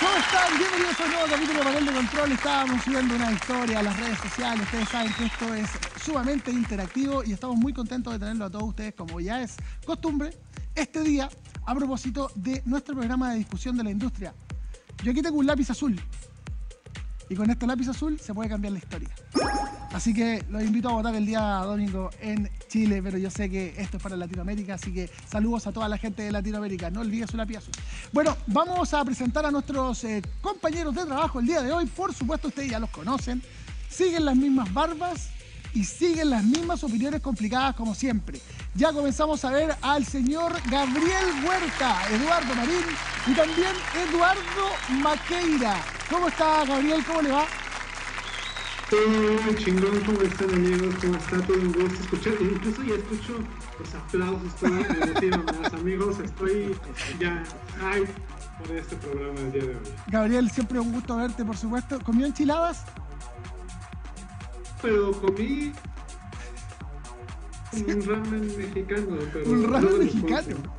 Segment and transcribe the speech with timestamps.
[0.00, 0.58] ¿Cómo están?
[0.58, 2.32] Bienvenidos a un nuevo capítulo de Panel de Control.
[2.32, 4.62] Estábamos subiendo una historia a las redes sociales.
[4.62, 5.70] Ustedes saben que esto es
[6.04, 10.30] sumamente interactivo y estamos muy contentos de tenerlo a todos ustedes, como ya es costumbre,
[10.76, 11.28] este día
[11.66, 14.34] a propósito de nuestro programa de discusión de la industria.
[15.02, 16.00] Yo aquí tengo un lápiz azul
[17.28, 19.10] y con este lápiz azul se puede cambiar la historia.
[19.92, 23.74] Así que los invito a votar el día domingo en Chile, pero yo sé que
[23.78, 26.90] esto es para Latinoamérica, así que saludos a toda la gente de Latinoamérica.
[26.90, 27.72] No olvides su lápiz azul.
[28.12, 31.86] Bueno, vamos a presentar a nuestros eh, compañeros de trabajo el día de hoy.
[31.86, 33.42] Por supuesto, ustedes ya los conocen.
[33.88, 35.30] Siguen las mismas barbas
[35.72, 38.40] y siguen las mismas opiniones complicadas como siempre.
[38.74, 42.84] Ya comenzamos a ver al señor Gabriel Huerta, Eduardo Marín
[43.26, 43.72] y también
[44.08, 45.97] Eduardo Maqueira.
[46.10, 47.04] ¿Cómo está Gabriel?
[47.06, 47.46] ¿Cómo le va?
[48.88, 50.94] Todo chingón, ¿cómo están amigos?
[51.02, 51.40] ¿Cómo está?
[51.42, 52.32] Todo un gusto escuchar.
[52.40, 53.34] Incluso ya escucho
[53.78, 56.18] los aplausos, todo más amigos.
[56.20, 56.74] Estoy
[57.20, 57.42] ya
[57.82, 58.04] ay,
[58.58, 59.94] por este programa del día de hoy.
[60.06, 62.00] Gabriel, siempre un gusto verte, por supuesto.
[62.00, 62.84] ¿Comió enchiladas?
[64.80, 65.72] Pero comí
[67.74, 69.18] un ramen mexicano.
[69.34, 70.77] Pero un ramen mexicano.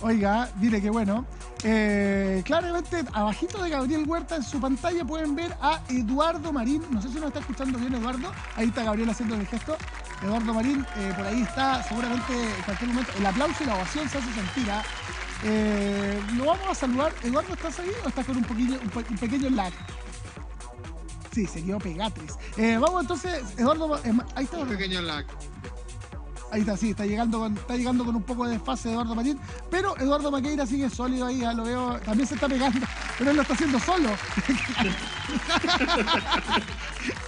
[0.00, 1.26] Oiga, mire qué bueno.
[1.64, 6.84] Eh, claramente, abajito de Gabriel Huerta en su pantalla pueden ver a Eduardo Marín.
[6.90, 8.32] No sé si nos está escuchando bien Eduardo.
[8.54, 9.76] Ahí está Gabriel haciendo el gesto.
[10.22, 13.12] Eduardo Marín, eh, por ahí está, seguramente en cualquier momento.
[13.18, 14.70] El aplauso y la ovación se hace sentir.
[14.70, 14.82] ¿ah?
[15.42, 17.12] Eh, lo vamos a saludar.
[17.24, 19.72] Eduardo, ¿estás ahí o estás con un, poquillo, un, pequeño lag?
[21.32, 22.34] Sí, se quedó pegatriz.
[22.80, 24.00] vamos entonces, Eduardo,
[24.36, 24.58] ahí está.
[24.58, 25.26] Un pequeño lag.
[26.50, 29.38] Ahí está, sí, está llegando con, está llegando con un poco de desfase Eduardo Marín,
[29.70, 32.86] pero Eduardo Maqueira sigue sólido ahí, ya lo veo, también se está pegando,
[33.18, 34.08] pero él lo está haciendo solo.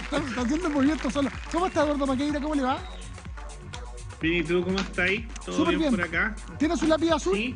[0.01, 1.29] está, haciendo el movimiento solo.
[1.51, 2.41] ¿Cómo está Eduardo Maqueira?
[2.41, 2.79] ¿Cómo le va?
[4.21, 5.27] Bien, ¿y tú cómo estás ahí?
[5.45, 6.35] ¿Todo bien, por acá?
[6.57, 7.35] ¿Tienes su lápiz azul?
[7.35, 7.55] Sí.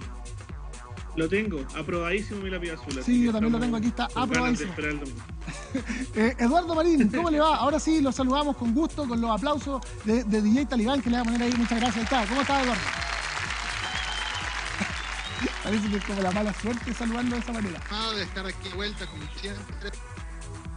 [1.15, 3.01] Lo tengo, aprobadísimo mi lápiz azul.
[3.01, 4.73] Sí, yo también lo tengo aquí, está aprobadísimo.
[6.15, 7.55] eh, Eduardo Marín, ¿cómo le va?
[7.55, 11.21] Ahora sí, lo saludamos con gusto, con los aplausos de, DJ Talibán que le va
[11.21, 11.53] a poner ahí.
[11.53, 12.03] Muchas gracias.
[12.03, 12.25] Está.
[12.25, 12.81] ¿Cómo está, Eduardo?
[15.63, 17.79] Parece que es como la mala suerte saludando de esa manera.
[17.89, 19.91] Ah, de estar aquí de vuelta como siempre.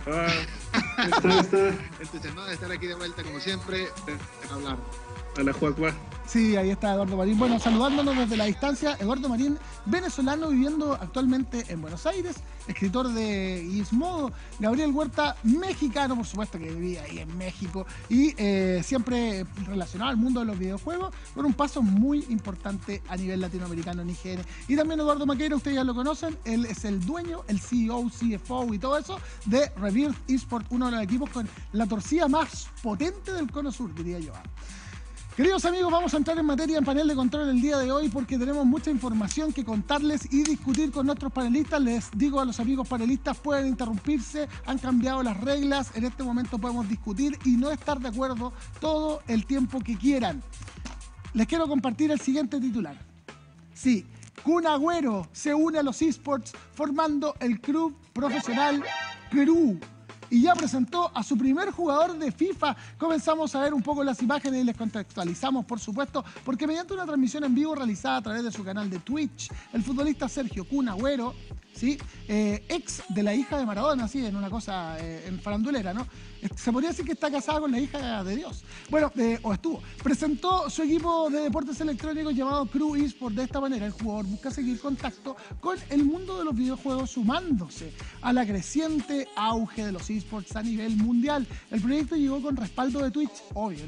[0.06, 0.28] Ah,
[1.16, 1.68] está, está.
[2.00, 3.88] Entusiasmado de estar aquí de vuelta como siempre,
[4.52, 4.78] hablar.
[5.38, 5.94] A la Juacua.
[6.26, 7.38] Sí, ahí está Eduardo Marín.
[7.38, 9.56] Bueno, saludándonos desde la distancia, Eduardo Marín,
[9.86, 16.70] venezolano viviendo actualmente en Buenos Aires, escritor de Gizmodo, Gabriel Huerta, mexicano, por supuesto que
[16.70, 21.54] vivía ahí en México, y eh, siempre relacionado al mundo de los videojuegos, con un
[21.54, 24.40] paso muy importante a nivel latinoamericano en IGN.
[24.66, 28.74] Y también Eduardo Maqueira, ustedes ya lo conocen, él es el dueño, el CEO, CFO
[28.74, 33.32] y todo eso de Rebirth Esport, uno de los equipos con la torcida más potente
[33.32, 34.32] del cono sur, diría yo.
[35.38, 38.08] Queridos amigos, vamos a entrar en materia en panel de control el día de hoy
[38.08, 41.80] porque tenemos mucha información que contarles y discutir con nuestros panelistas.
[41.80, 46.58] Les digo a los amigos panelistas, pueden interrumpirse, han cambiado las reglas, en este momento
[46.58, 50.42] podemos discutir y no estar de acuerdo todo el tiempo que quieran.
[51.34, 52.98] Les quiero compartir el siguiente titular.
[53.74, 54.06] Sí,
[54.42, 58.82] Kun Agüero se une a los esports formando el club profesional
[59.30, 59.78] Perú
[60.30, 62.76] y ya presentó a su primer jugador de FIFA.
[62.98, 67.06] Comenzamos a ver un poco las imágenes y les contextualizamos, por supuesto, porque mediante una
[67.06, 70.88] transmisión en vivo realizada a través de su canal de Twitch, el futbolista Sergio Kun
[70.88, 71.34] Agüero
[71.78, 71.98] ¿sí?
[72.26, 76.06] Eh, ex de la hija de Maradona, así, en una cosa eh, en farandulera, ¿no?
[76.56, 78.62] Se podría decir que está casada con la hija de Dios.
[78.90, 79.82] Bueno, eh, o estuvo.
[80.02, 83.36] Presentó su equipo de deportes electrónicos llamado Crew Esports.
[83.36, 87.92] De esta manera, el jugador busca seguir contacto con el mundo de los videojuegos, sumándose
[88.20, 91.46] a la creciente auge de los esports a nivel mundial.
[91.70, 93.84] El proyecto llegó con respaldo de Twitch, obvio,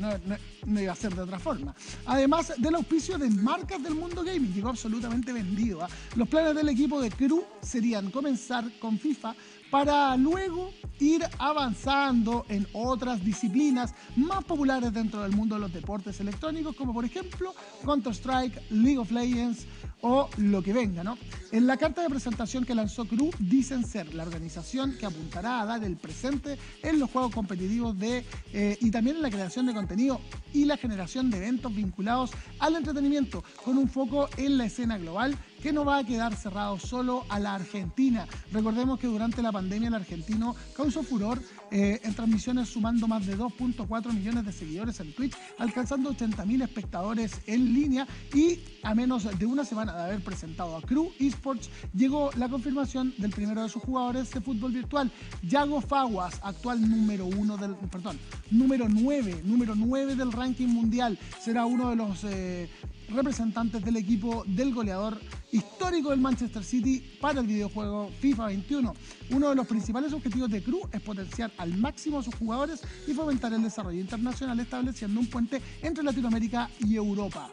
[0.67, 1.75] no, iba a ser de otra forma.
[2.07, 5.83] Además del auspicio de marcas del mundo gaming, llegó absolutamente vendido.
[5.83, 5.89] ¿ah?
[6.17, 9.35] Los planes del equipo de Crew se serían comenzar con FIFA
[9.71, 16.21] para luego ir avanzando en otras disciplinas más populares dentro del mundo de los deportes
[16.21, 19.67] electrónicos, como por ejemplo Counter-Strike, League of Legends
[20.03, 21.17] o lo que venga, ¿no?
[21.53, 25.67] En la carta de presentación que lanzó Crew dicen ser la organización que apuntará a
[25.67, 29.75] dar el presente en los juegos competitivos de, eh, y también en la creación de
[29.75, 30.21] contenido
[30.53, 35.37] y la generación de eventos vinculados al entretenimiento, con un foco en la escena global
[35.63, 38.27] que no va a quedar cerrado solo a la Argentina.
[38.53, 41.41] Recordemos que durante la pandemia el argentino causó furor
[41.71, 47.41] eh, en transmisiones sumando más de 2.4 millones de seguidores en Twitch, alcanzando 80.000 espectadores
[47.47, 52.31] en línea y a menos de una semana de haber presentado a Crew Esports, llegó
[52.37, 55.13] la confirmación del primero de sus jugadores de fútbol virtual,
[55.43, 58.19] Yago Faguas, actual número uno del, perdón,
[58.51, 61.19] número 9, número 9 del ranking mundial.
[61.41, 62.69] Será uno de los eh,
[63.11, 65.19] representantes del equipo del goleador
[65.53, 68.95] histórico del Manchester City para el videojuego FIFA 21.
[69.31, 73.13] Uno de los principales objetivos de Cruz es potenciar al máximo a sus jugadores y
[73.13, 77.51] fomentar el desarrollo internacional estableciendo un puente entre Latinoamérica y Europa.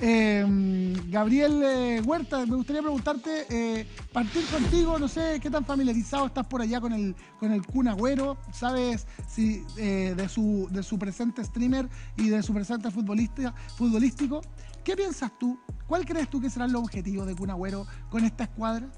[0.00, 6.26] Eh, Gabriel eh, Huerta, me gustaría preguntarte, eh, partir contigo, no sé qué tan familiarizado
[6.26, 10.82] estás por allá con el, con el Kun Agüero, sabes si eh, de, su, de
[10.82, 14.42] su presente streamer y de su presente futbolista, futbolístico.
[14.84, 15.58] ¿Qué piensas tú?
[15.86, 18.90] ¿Cuál crees tú que será el objetivo de Kun Agüero con esta escuadra?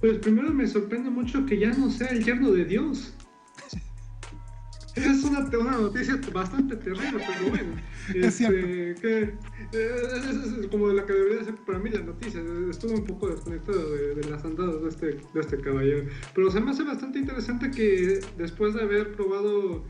[0.00, 3.12] Pues primero me sorprende mucho que ya no sea el yerno de Dios.
[4.96, 7.76] Es una, una, noticia bastante terrible, pero bueno.
[8.14, 9.34] Es este, que, eh,
[9.72, 12.42] es, es, como la que debería ser para mí la noticia.
[12.68, 16.08] Estuve un poco desconectado de, de, las andadas de este, de este caballero.
[16.34, 19.84] Pero se me hace bastante interesante que después de haber probado,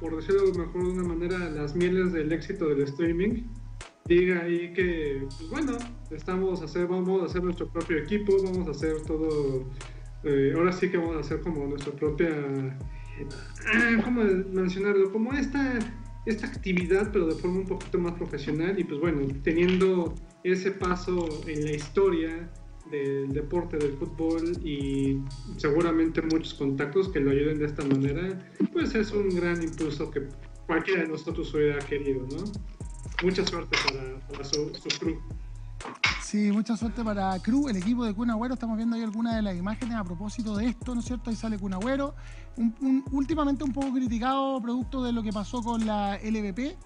[0.00, 3.42] por decirlo mejor de una manera, las mieles del éxito del streaming,
[4.06, 5.72] diga ahí que, pues bueno,
[6.10, 9.66] estamos a hacer, vamos a hacer nuestro propio equipo, vamos a hacer todo.
[10.24, 12.28] Eh, ahora sí que vamos a hacer como nuestra propia
[14.04, 14.22] ¿cómo
[14.52, 15.10] mencionarlo?
[15.12, 15.78] Como esta,
[16.26, 21.28] esta actividad, pero de forma un poquito más profesional y pues bueno, teniendo ese paso
[21.46, 22.50] en la historia
[22.90, 25.20] del deporte del fútbol y
[25.56, 30.22] seguramente muchos contactos que lo ayuden de esta manera, pues es un gran impulso que
[30.66, 32.44] cualquiera de nosotros hubiera querido, ¿no?
[33.22, 35.18] Mucha suerte para, para su, su.
[36.30, 38.52] Sí, mucha suerte para Cruz, el equipo de Kun Agüero.
[38.52, 41.30] Estamos viendo ahí algunas de las imágenes a propósito de esto, ¿no es cierto?
[41.30, 42.14] Ahí sale Kun Agüero.
[42.58, 46.76] Un, un, últimamente un poco criticado producto de lo que pasó con la LVP,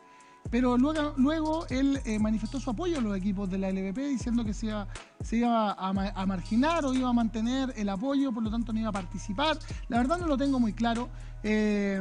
[0.51, 4.45] pero luego, luego él eh, manifestó su apoyo a los equipos de la LVP diciendo
[4.45, 4.87] que se iba,
[5.25, 8.91] se iba a, marginar o iba a mantener el apoyo, por lo tanto no iba
[8.91, 9.59] a participar.
[9.89, 11.09] La verdad no lo tengo muy claro.
[11.43, 12.01] Eh,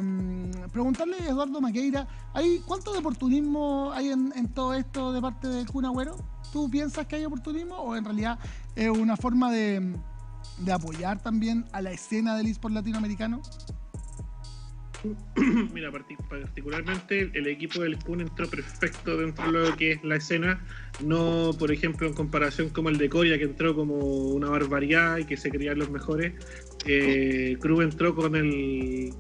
[0.72, 5.68] preguntarle a Eduardo Maqueira, ¿hay, ¿cuánto de oportunismo hay en, todo esto de parte del
[5.68, 6.18] Kun Agüero?
[6.52, 8.38] ¿Tú piensas que hay oportunismo o en realidad
[8.76, 9.96] es una forma de,
[10.60, 13.42] de apoyar también a la escena del eSport latinoamericano?
[15.74, 20.64] Mira, particularmente el equipo del Kun entró perfecto dentro de lo que es la escena,
[21.04, 25.26] no por ejemplo en comparación como el de Coria que entró como una barbaridad y
[25.26, 26.34] que se creían los mejores,
[26.86, 29.14] eh, entró con el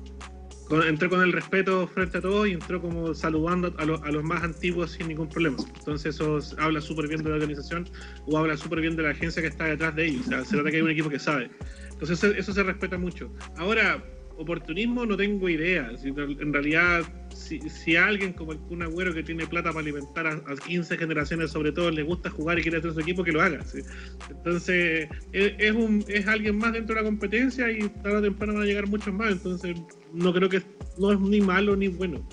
[0.67, 4.11] con, entró con el respeto frente a todos y entró como saludando a, lo, a
[4.11, 5.57] los más antiguos sin ningún problema.
[5.79, 7.89] Entonces eso habla súper bien de la organización
[8.25, 10.27] o habla súper bien de la agencia que está detrás de ellos.
[10.27, 11.49] O sea, se nota que hay un equipo que sabe.
[11.91, 13.33] Entonces eso se respeta mucho.
[13.57, 14.01] Ahora,
[14.41, 15.91] oportunismo no tengo idea.
[16.03, 17.03] En realidad,
[17.33, 21.51] si, alguien como el Kun Agüero que tiene plata para alimentar a, a, 15 generaciones,
[21.51, 23.63] sobre todo, le gusta jugar y quiere hacer su equipo, que lo haga.
[24.29, 28.63] Entonces, es, un, es alguien más dentro de la competencia y tarde o temprano van
[28.63, 29.31] a llegar muchos más.
[29.31, 29.75] Entonces,
[30.13, 30.61] no creo que
[30.97, 32.27] no es ni malo ni bueno.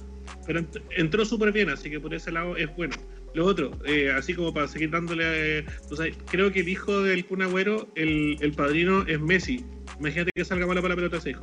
[0.47, 2.95] Pero ent entró súper bien, así que por ese lado es bueno.
[3.35, 5.59] Lo otro, eh, así como para seguir dándole.
[5.59, 9.65] Eh, o sea, creo que el hijo del Kun Agüero, el, el padrino, es Messi.
[10.01, 11.43] Imagínate que salga malo para la pelota ese hijo.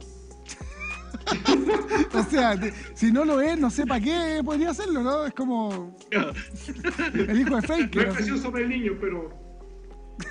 [2.13, 2.59] o sea,
[2.93, 5.25] si no lo es, no sé para qué podría hacerlo, ¿no?
[5.25, 5.97] Es como.
[7.13, 7.95] el hijo de Fake.
[7.95, 9.29] No es presión sobre el niño, pero.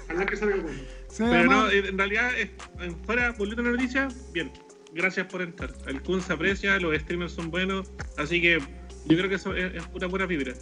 [0.04, 0.78] Ojalá que salga bueno.
[1.16, 2.30] Pero no, en realidad,
[3.04, 4.50] fuera, volviendo a la noticia, bien.
[4.92, 5.74] Gracias por entrar.
[5.86, 8.58] El Kun se aprecia, los streamers son buenos, así que
[9.06, 10.54] yo creo que eso es, es una buena vibra.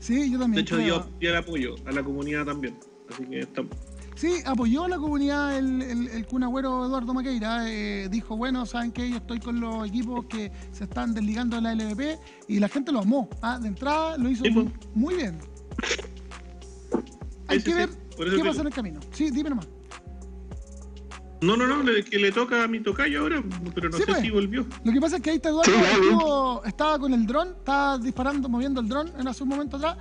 [0.00, 0.56] Sí, yo también.
[0.56, 2.78] De hecho, dio, dio el apoyo a la comunidad también.
[3.08, 3.76] Así que estamos.
[4.16, 7.70] Sí, apoyó a la comunidad el, el, el Kun Agüero Eduardo Maqueira.
[7.70, 11.62] Eh, dijo, bueno, saben que yo estoy con los equipos que se están desligando de
[11.62, 13.28] la LVP y la gente lo amó.
[13.42, 13.58] ¿ah?
[13.58, 14.88] De entrada lo hizo Sí, muy, pues.
[14.94, 15.38] muy bien.
[17.48, 19.00] Hay que sí, ver qué pasa en el camino.
[19.12, 19.68] Sí, dime nomás.
[21.42, 23.42] No, no, no, le- que le toca a mi tocayo ahora,
[23.74, 24.22] pero no Sí, sé pues.
[24.22, 24.66] si volvió.
[24.82, 28.48] Lo que pasa es que ahí está Eduardo estuvo- estaba con el dron, estaba disparando,
[28.48, 29.98] moviendo el dron en hace un momento atrás.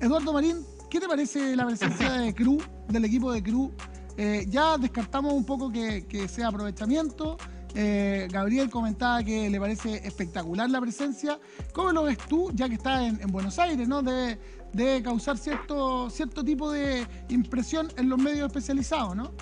[0.00, 0.58] Eduardo Marín,
[0.94, 3.72] ¿qué te parece la presencia de Cruz, del equipo de Cruz?
[4.16, 7.36] Eh, ya descartamos un poco que, sea aprovechamiento.
[7.74, 11.40] Eh, Gabriel comentaba que le parece espectacular la presencia.
[11.72, 14.02] ¿Cómo lo ves tú, ya que estás en, en Buenos Aires, ¿no?
[14.02, 14.38] Debe,
[14.72, 19.32] debe causar cierto, cierto tipo de impresión en los medios especializados, ¿no?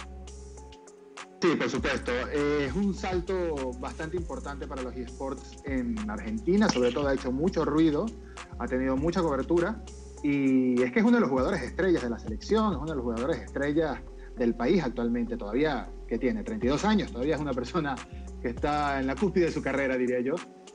[1.42, 2.12] Sí, por supuesto.
[2.32, 7.30] Eh, es un salto bastante importante para los esports en Argentina, sobre todo ha hecho
[7.30, 8.06] mucho ruido,
[8.59, 9.85] ha tenido mucha cobertura
[10.22, 12.96] y es que es uno de los jugadores estrellas de la selección, es uno de
[12.96, 13.98] los jugadores estrellas
[14.36, 17.94] del país actualmente, todavía que tiene 32 años, todavía es una persona
[18.40, 20.34] que está en la cúspide de su carrera, diría yo.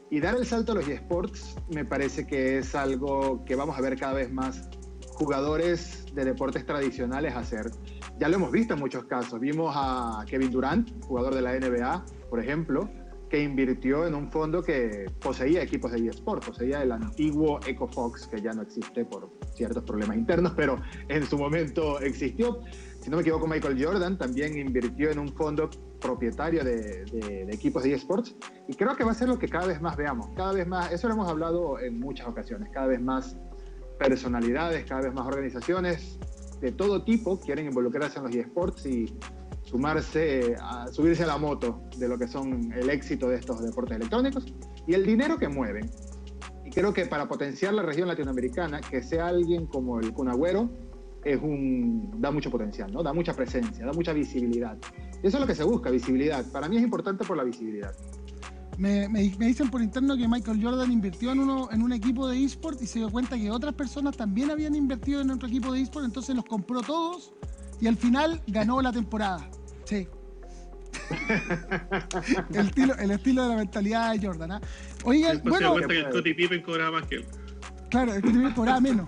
[0.10, 3.82] Y dar el salto a los esports me parece que es algo que vamos a
[3.82, 4.70] ver cada vez más
[5.18, 7.72] jugadores de deportes tradicionales hacer.
[8.20, 9.40] Ya lo hemos visto en muchos casos.
[9.40, 12.90] Vimos a Kevin Durant, jugador de la NBA, por ejemplo,
[13.30, 18.42] que invirtió en un fondo que poseía equipos de eSport, poseía el antiguo EcoFox, que
[18.42, 20.80] ya no existe por ciertos problemas internos, pero
[21.10, 22.62] en su momento existió.
[23.02, 25.70] Si no me equivoco, Michael Jordan también invirtió en un fondo
[26.00, 28.36] propietario de, de, equipos de eSports
[28.68, 30.92] y creo que va a ser lo que cada vez más veamos, cada vez más,
[30.92, 33.38] eso lo hemos hablado en muchas ocasiones, cada vez más
[33.98, 36.20] personalidades, cada vez más organizaciones
[36.60, 39.14] de todo tipo quieren involucrarse en los eSports y
[39.70, 43.98] sumarse, a, subirse a la moto de lo que son el éxito de estos deportes
[43.98, 44.46] electrónicos
[44.88, 45.90] y el dinero que mueven.
[46.66, 50.70] Y creo que para potenciar la región latinoamericana, que sea alguien como el Cunagüero,
[51.24, 53.04] es un, da mucho potencial, ¿no?
[53.04, 54.78] da mucha presencia, da mucha visibilidad.
[55.22, 56.46] Y eso es lo que se busca, visibilidad.
[56.52, 57.94] Para mí es importante por la visibilidad.
[58.78, 62.44] Me, me, dicen por interno que Michael Jordan invirtió en, uno, en un equipo de
[62.44, 65.82] eSport y se dio cuenta que otras personas también habían invertido en otro equipo de
[65.82, 67.34] eSport, entonces los compró todos
[67.82, 69.50] y al final ganó la temporada.
[69.88, 70.08] Sí.
[72.54, 74.52] el, estilo, el estilo de la mentalidad de Jordan.
[74.52, 74.62] ¿ah?
[75.06, 75.74] Oigan, bueno.
[75.74, 77.26] Se cuenta que Scottie Pippen cobraba más que él.
[77.90, 79.08] Claro, el que cobraba menos.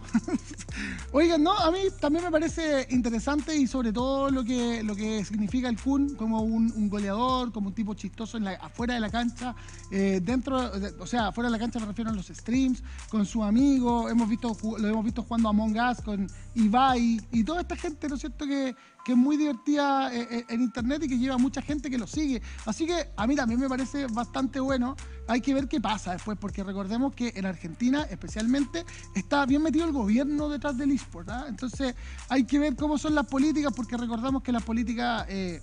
[1.12, 5.26] Oigan, no, a mí también me parece interesante y sobre todo lo que, lo que
[5.26, 9.10] significa el Kun como un, goleador, como un tipo chistoso en la, afuera de la
[9.10, 9.54] cancha,
[9.92, 13.44] eh, dentro, o sea, afuera de la cancha me refiero a los streams, con su
[13.44, 17.76] amigo, hemos visto, lo hemos visto jugando a Among Us con Ibai y toda esta
[17.76, 18.76] gente, ¿no es cierto?, que,
[19.10, 22.06] que es muy divertida eh, eh, en internet y que lleva mucha gente que lo
[22.06, 22.44] sigue.
[22.68, 24.96] Así que a mí también me parece bastante bueno.
[25.28, 28.86] Hay que ver qué pasa después, porque recordemos que en Argentina, especialmente,
[29.16, 31.28] está bien metido el gobierno detrás del eSport.
[31.30, 31.46] ¿ah?
[31.50, 31.96] Entonces
[32.30, 35.60] hay que ver cómo son las políticas, porque recordamos que las políticas eh,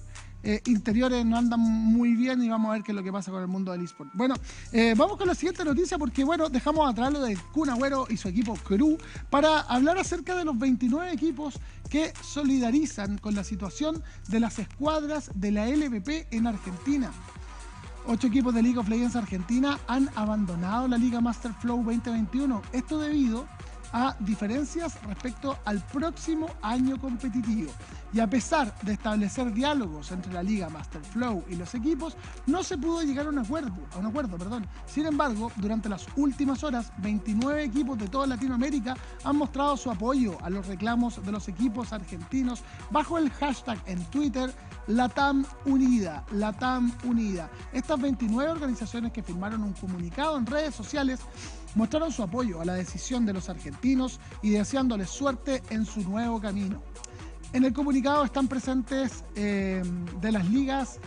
[0.49, 3.33] eh, interiores no andan muy bien y vamos a ver qué es lo que pasa
[3.33, 4.11] con el mundo del eSport.
[4.15, 4.37] Bueno,
[4.71, 7.69] eh, vamos con la siguiente noticia porque, bueno, dejamos atrás lo de Kun
[8.09, 8.97] y su equipo Crew
[9.29, 11.59] para hablar acerca de los 29 equipos
[11.91, 17.11] que solidarizan con la situación de las escuadras de la LVP en Argentina.
[18.07, 22.63] Ocho equipos de League of Legends Argentina han abandonado la Liga Master Flow 2021.
[22.73, 23.76] Esto debido a
[24.21, 27.71] diferencias respecto al próximo año competitivo.
[28.13, 32.17] Y a pesar de establecer diálogos entre la Liga Master Flow y los equipos,
[32.47, 33.77] no se pudo llegar a un acuerdo.
[33.95, 34.67] A un acuerdo perdón.
[34.87, 40.39] Sin embargo, durante las últimas horas, 29 equipos de toda Latinoamérica han mostrado su apoyo
[40.43, 44.55] a los reclamos de los equipos argentinos bajo el hashtag en Twitter
[44.87, 46.25] LATAM Unida.
[46.31, 47.51] LATAM Unida.
[47.73, 51.21] Estas 29 organizaciones que firmaron un comunicado en redes sociales
[51.75, 56.41] mostraron su apoyo a la decisión de los argentinos y deseándoles suerte en su nuevo
[56.41, 56.83] camino.
[57.53, 59.83] En el comunicado están presentes eh,
[60.21, 60.99] de las ligas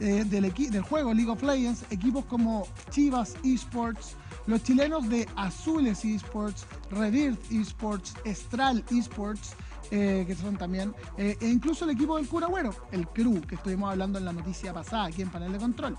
[0.00, 4.16] eh, del, del, juego League of Legends, equipos como Chivas Esports,
[4.46, 9.54] los chilenos de Azules Esports, Red Esports, Estral Esports,
[9.90, 14.18] eh, que son también, e incluso el equipo del Curagüero, el CRU, que estuvimos hablando
[14.18, 15.96] en la noticia pasada aquí en Panel de Control.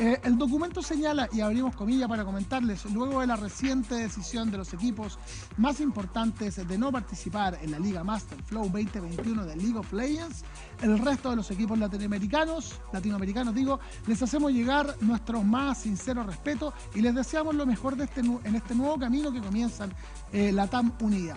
[0.00, 4.58] Eh, el documento señala, y abrimos comillas para comentarles, luego de la reciente decisión de
[4.58, 5.18] los equipos
[5.56, 10.44] más importantes de no participar en la Liga Master Flow 2021 de League of Legends,
[10.82, 16.72] el resto de los equipos latinoamericanos, latinoamericanos digo, les hacemos llegar nuestro más sincero respeto
[16.94, 19.92] y les deseamos lo mejor este, en este nuevo camino que comienzan
[20.32, 21.34] eh, la TAM Unida.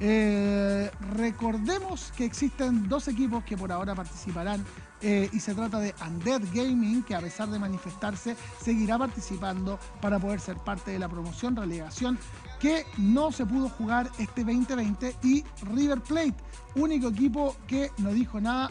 [0.00, 4.62] Eh, recordemos que existen dos equipos que por ahora participarán
[5.02, 10.18] eh, y se trata de Undead Gaming, que a pesar de manifestarse, seguirá participando para
[10.18, 12.18] poder ser parte de la promoción relegación
[12.60, 15.44] que no se pudo jugar este 2020 y
[15.74, 16.36] River Plate,
[16.76, 18.70] único equipo que no dijo nada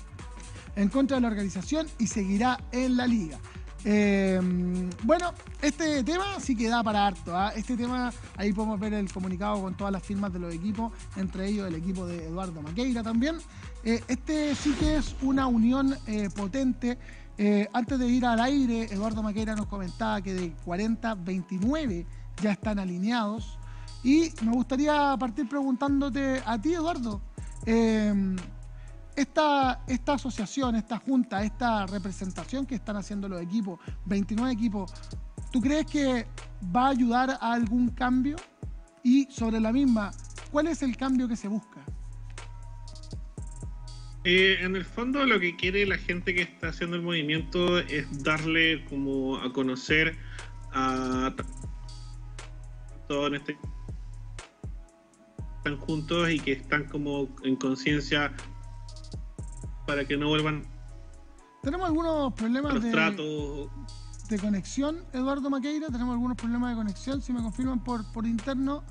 [0.76, 3.38] en contra de la organización y seguirá en la liga.
[3.88, 4.40] Eh,
[5.04, 7.36] bueno, este tema sí que da para harto.
[7.36, 7.52] ¿ah?
[7.54, 11.46] Este tema, ahí podemos ver el comunicado con todas las firmas de los equipos, entre
[11.46, 13.36] ellos el equipo de Eduardo Maqueira también.
[13.84, 16.98] Eh, este sí que es una unión eh, potente.
[17.38, 22.06] Eh, antes de ir al aire, Eduardo Maqueira nos comentaba que de 40, 29
[22.42, 23.56] ya están alineados.
[24.02, 27.20] Y me gustaría partir preguntándote a ti, Eduardo,
[29.16, 34.92] esta, esta asociación, esta junta, esta representación que están haciendo los equipos, 29 equipos,
[35.50, 36.26] ¿tú crees que
[36.74, 38.36] va a ayudar a algún cambio?
[39.02, 40.10] Y sobre la misma,
[40.50, 41.84] ¿cuál es el cambio que se busca?
[44.24, 48.24] Eh, en el fondo lo que quiere la gente que está haciendo el movimiento es
[48.24, 50.18] darle como a conocer
[50.72, 51.32] a
[53.06, 53.56] todos en este
[55.58, 58.32] están juntos y que están como en conciencia
[59.86, 60.64] para que no vuelvan
[61.62, 63.68] tenemos algunos problemas de,
[64.28, 68.84] de conexión Eduardo Maqueira tenemos algunos problemas de conexión si me confirman por, por interno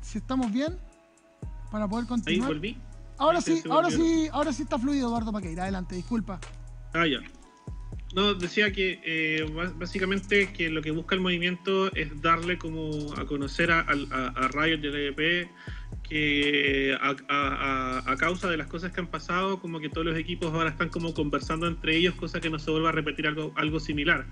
[0.00, 0.78] si estamos bien
[1.70, 5.64] para poder continuar ahí volví Ahora sí, ahora sí, ahora sí está fluido Eduardo Paqueira.
[5.64, 6.40] Adelante, disculpa.
[6.94, 7.18] Ah, ya.
[8.14, 9.44] No, decía que eh,
[9.76, 14.48] básicamente que lo que busca el movimiento es darle como a conocer a, a, a
[14.48, 14.88] Riot y
[16.10, 20.70] que a, causa de las cosas que han pasado, como que todos los equipos ahora
[20.70, 24.26] están como conversando entre ellos, cosa que no se vuelva a repetir algo, algo similar.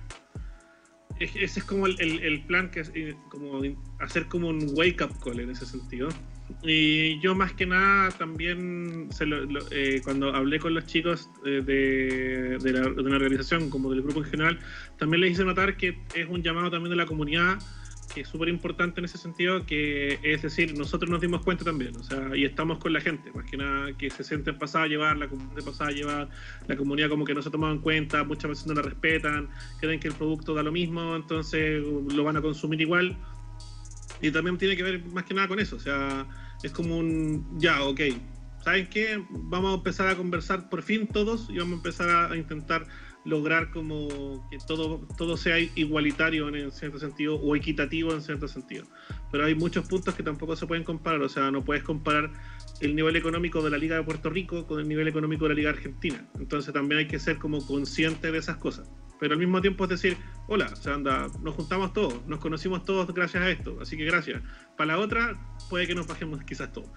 [1.21, 3.63] Ese es como el, plan, que es eh, como
[4.01, 6.09] hacer como un wake up call en ese sentido.
[6.63, 9.09] Y yo más que nada también
[9.71, 14.03] eh, cuando hablé con los chicos eh, de, de, la, de, una organización como del
[14.03, 14.59] grupo en general,
[14.99, 17.59] también les hice notar que es un llamado también de la comunidad
[18.13, 21.97] que es súper importante en ese sentido, que es decir, nosotros nos dimos cuenta también,
[21.97, 24.89] o sea, y estamos con la gente, más que nada que se sienten pasada a
[24.89, 26.29] llevar, la comunidad pasada a llevar,
[26.67, 29.49] la comunidad como que no se ha tomado en cuenta, muchas veces no la respetan,
[29.81, 33.17] creen que el producto da lo mismo, entonces lo van a consumir igual,
[34.21, 36.27] y también tiene que ver más que nada con eso, o sea,
[36.63, 38.01] es como un, ya, ok,
[38.65, 39.23] ¿saben qué?
[39.31, 42.87] Vamos a empezar a conversar por fin todos y vamos a empezar a intentar
[43.29, 48.85] lograr como que todo, todo sea igualitario en cierto sentido o equitativo en cierto sentido.
[49.31, 52.31] Pero hay muchos puntos que tampoco se pueden comparar, o sea, no puedes comparar
[52.81, 55.55] el nivel económico de la Liga de Puerto Rico con el nivel económico de la
[55.55, 56.27] Liga Argentina.
[56.39, 58.91] Entonces también hay que ser como consciente de esas cosas.
[59.21, 60.17] Pero al mismo tiempo es decir,
[60.47, 64.05] hola, o sea, anda, nos juntamos todos, nos conocimos todos gracias a esto, así que
[64.05, 64.43] gracias.
[64.77, 65.35] Para la otra,
[65.69, 66.89] puede que nos bajemos quizás todos.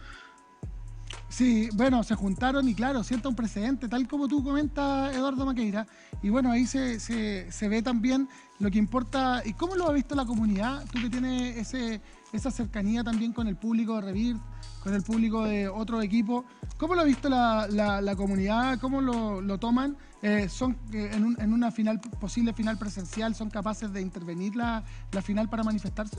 [1.31, 5.87] Sí, bueno, se juntaron y claro, sienta un precedente, tal como tú comentas, Eduardo Maqueira.
[6.21, 8.27] Y bueno, ahí se, se, ve también
[8.59, 12.01] lo que importa y cómo lo ha visto la comunidad, tú que tienes ese,
[12.33, 14.35] esa cercanía también con el público de Revir,
[14.83, 16.43] con el público de otro equipo.
[16.75, 18.77] ¿Cómo lo ha visto la, la, comunidad?
[18.81, 19.95] ¿Cómo lo, lo toman?
[20.21, 24.57] Eh, ¿Son eh, en, un, en, una final posible final presencial, son capaces de intervenir
[24.57, 24.83] la,
[25.13, 26.17] la final para manifestarse?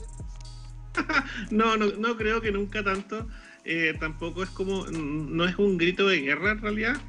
[1.51, 3.27] no, no, no creo que nunca tanto.
[3.65, 7.01] Eh, tampoco es como, no es un grito de guerra en realidad,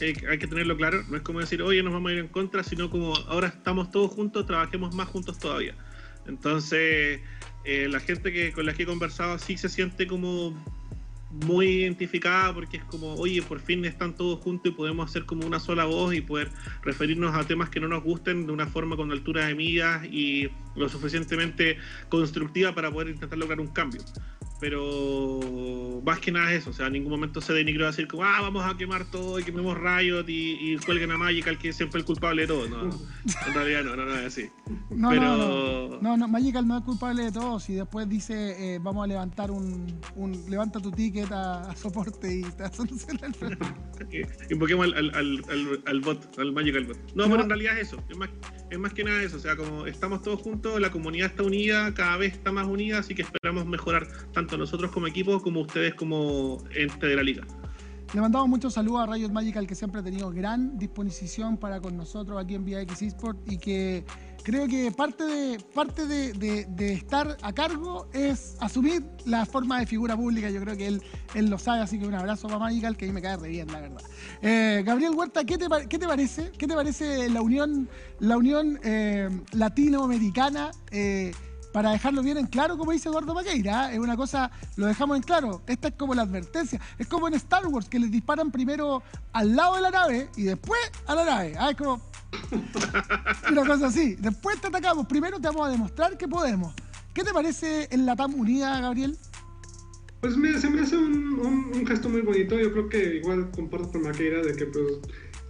[0.00, 2.62] hay, que tenerlo claro, no es como decir, oye, nos vamos a ir en contra,
[2.62, 5.74] sino como ahora estamos todos juntos, trabajemos más juntos todavía.
[6.26, 7.20] Entonces,
[7.64, 10.54] eh, la gente que con la que he conversado sí se siente como
[11.30, 15.46] muy identificada porque es como, oye, por fin están todos juntos y podemos hacer como
[15.46, 16.50] una sola voz y poder
[16.82, 20.50] referirnos a temas que no nos gusten de una forma con altura de miras y
[20.74, 24.02] lo suficientemente constructiva para poder intentar lograr un cambio
[24.60, 25.40] pero
[26.04, 28.64] más que nada eso, o sea, en ningún momento se denigró decir como, ah, vamos
[28.64, 32.06] a quemar todo y quememos Riot y, y cuelguen a Magical que siempre es el
[32.06, 34.50] culpable de todo, no, en realidad no, no, no es así.
[34.90, 35.98] No, pero...
[36.00, 39.50] no, no, Magical no es culpable de todo, si después dice, eh, vamos a levantar
[39.50, 43.74] un, un, levanta tu ticket a, soporte y te soluciona el problema.
[44.50, 46.98] Invoquemos al, al, al, al, bot, al Magical bot.
[47.14, 48.28] No, pero en realidad es eso, es más,
[48.70, 51.94] es más que nada eso, o sea, como estamos todos juntos, la comunidad está unida,
[51.94, 55.94] cada vez está más unida, así que esperamos mejorar tanto nosotros como equipo como ustedes
[55.94, 57.46] como ente de la liga.
[58.12, 61.96] Le mandamos muchos saludos a Riot Magical que siempre ha tenido gran disposición para con
[61.96, 64.04] nosotros aquí en VX Esport y que
[64.42, 70.16] creo que parte de parte de, estar a cargo es asumir la forma de figura
[70.16, 70.50] pública.
[70.50, 71.02] Yo creo que él,
[71.36, 73.68] él lo sabe, así que un abrazo para Magical que ahí me cae re bien,
[73.68, 74.02] la verdad.
[74.42, 76.50] Eh, Gabriel Huerta, ¿qué te, ¿qué te, parece?
[76.58, 80.72] ¿Qué te parece la unión, la unión eh, latinoamericana?
[80.90, 81.30] Eh,
[81.72, 83.94] para dejarlo bien en claro, como dice Eduardo Maqueira, ¿eh?
[83.94, 87.34] es una cosa, lo dejamos en claro, esta es como la advertencia, es como en
[87.34, 89.02] Star Wars, que les disparan primero
[89.32, 91.70] al lado de la nave y después a la nave, ¿ah?
[91.70, 92.00] es como
[93.50, 96.74] una cosa así, después te atacamos, primero te vamos a demostrar que podemos.
[97.12, 99.18] ¿Qué te parece en la TAM unida, Gabriel?
[100.20, 104.02] Pues mira, se me hace un, gesto muy bonito, yo creo que igual comparto con
[104.02, 104.84] Maqueira de que pues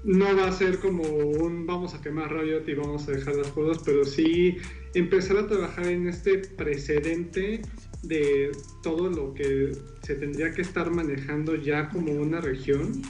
[0.05, 3.49] no va a ser como un vamos a quemar Riot y vamos a dejar las
[3.49, 4.57] cosas, pero sí
[4.95, 7.63] empezar a trabajar en este precedente
[8.03, 8.51] de
[8.83, 13.03] todo lo que se tendría que estar manejando ya como una región,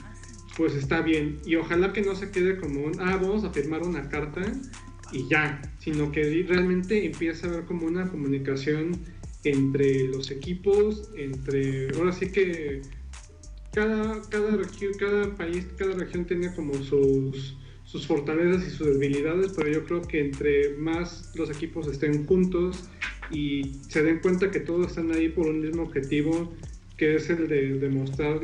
[0.57, 1.39] pues está bien.
[1.47, 4.43] Y ojalá que no se quede como un, ah, vamos a firmar una carta
[5.13, 8.99] y ya, sino que realmente empiece a haber como una comunicación
[9.45, 12.83] entre los equipos, entre, ahora sí que
[13.73, 19.53] cada, cada región, cada país, cada región tiene como sus, sus fortalezas y sus debilidades,
[19.57, 22.85] pero yo creo que entre más los equipos estén juntos
[23.31, 26.53] y se den cuenta que todos están ahí por un mismo objetivo,
[26.97, 28.41] que es el de demostrar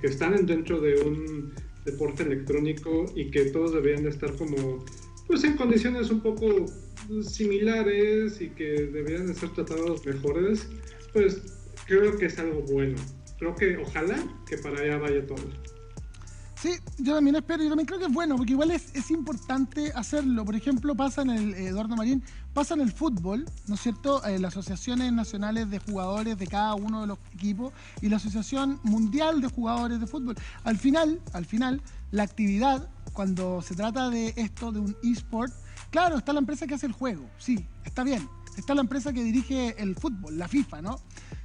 [0.00, 1.52] que están dentro de un
[1.84, 4.84] deporte electrónico y que todos deberían de estar como
[5.26, 6.66] pues en condiciones un poco
[7.22, 10.68] similares y que deberían de ser tratados mejores,
[11.12, 11.42] pues
[11.86, 12.96] creo que es algo bueno
[13.38, 14.16] creo que ojalá
[14.46, 15.44] que para allá vaya todo.
[16.64, 19.92] Sí, yo también espero, yo también creo que es bueno, porque igual es, es importante
[19.94, 20.46] hacerlo.
[20.46, 22.22] Por ejemplo, pasa en el, eh, Eduardo Marín,
[22.54, 24.24] pasa en el fútbol, ¿no es cierto?
[24.24, 28.80] Eh, las asociaciones nacionales de jugadores de cada uno de los equipos y la Asociación
[28.82, 30.36] Mundial de Jugadores de Fútbol.
[30.62, 35.52] Al final, al final, la actividad cuando se trata de esto, de un eSport,
[35.90, 38.26] claro, está la empresa que hace el juego, sí, está bien.
[38.56, 41.00] Está la empresa que dirige el fútbol, la FIFA, ¿no?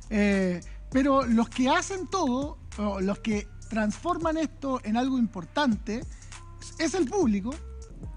[0.09, 2.57] Eh, pero los que hacen todo,
[3.01, 6.01] los que transforman esto en algo importante,
[6.77, 7.51] es el público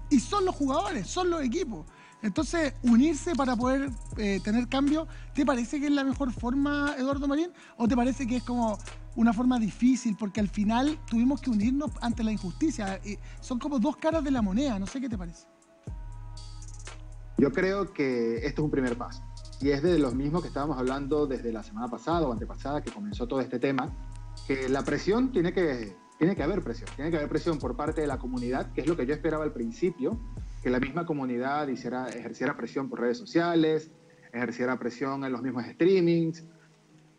[0.09, 1.85] y son los jugadores, son los equipos.
[2.21, 7.27] Entonces, unirse para poder eh, tener cambio, ¿te parece que es la mejor forma, Eduardo
[7.27, 7.51] Marín?
[7.75, 8.77] ¿O te parece que es como
[9.17, 10.15] una forma difícil?
[10.17, 13.01] Porque al final tuvimos que unirnos ante la injusticia.
[13.41, 15.47] Son como dos caras de la moneda, no sé qué te parece.
[17.37, 19.21] Yo creo que esto es un primer paso.
[19.61, 22.91] Y es de los mismos que estábamos hablando desde la semana pasada o antepasada que
[22.91, 23.91] comenzó todo este tema,
[24.47, 28.01] que la presión tiene que, tiene que haber presión, tiene que haber presión por parte
[28.01, 30.19] de la comunidad, que es lo que yo esperaba al principio,
[30.61, 33.91] que la misma comunidad hiciera, ejerciera presión por redes sociales,
[34.33, 36.45] ejerciera presión en los mismos streamings,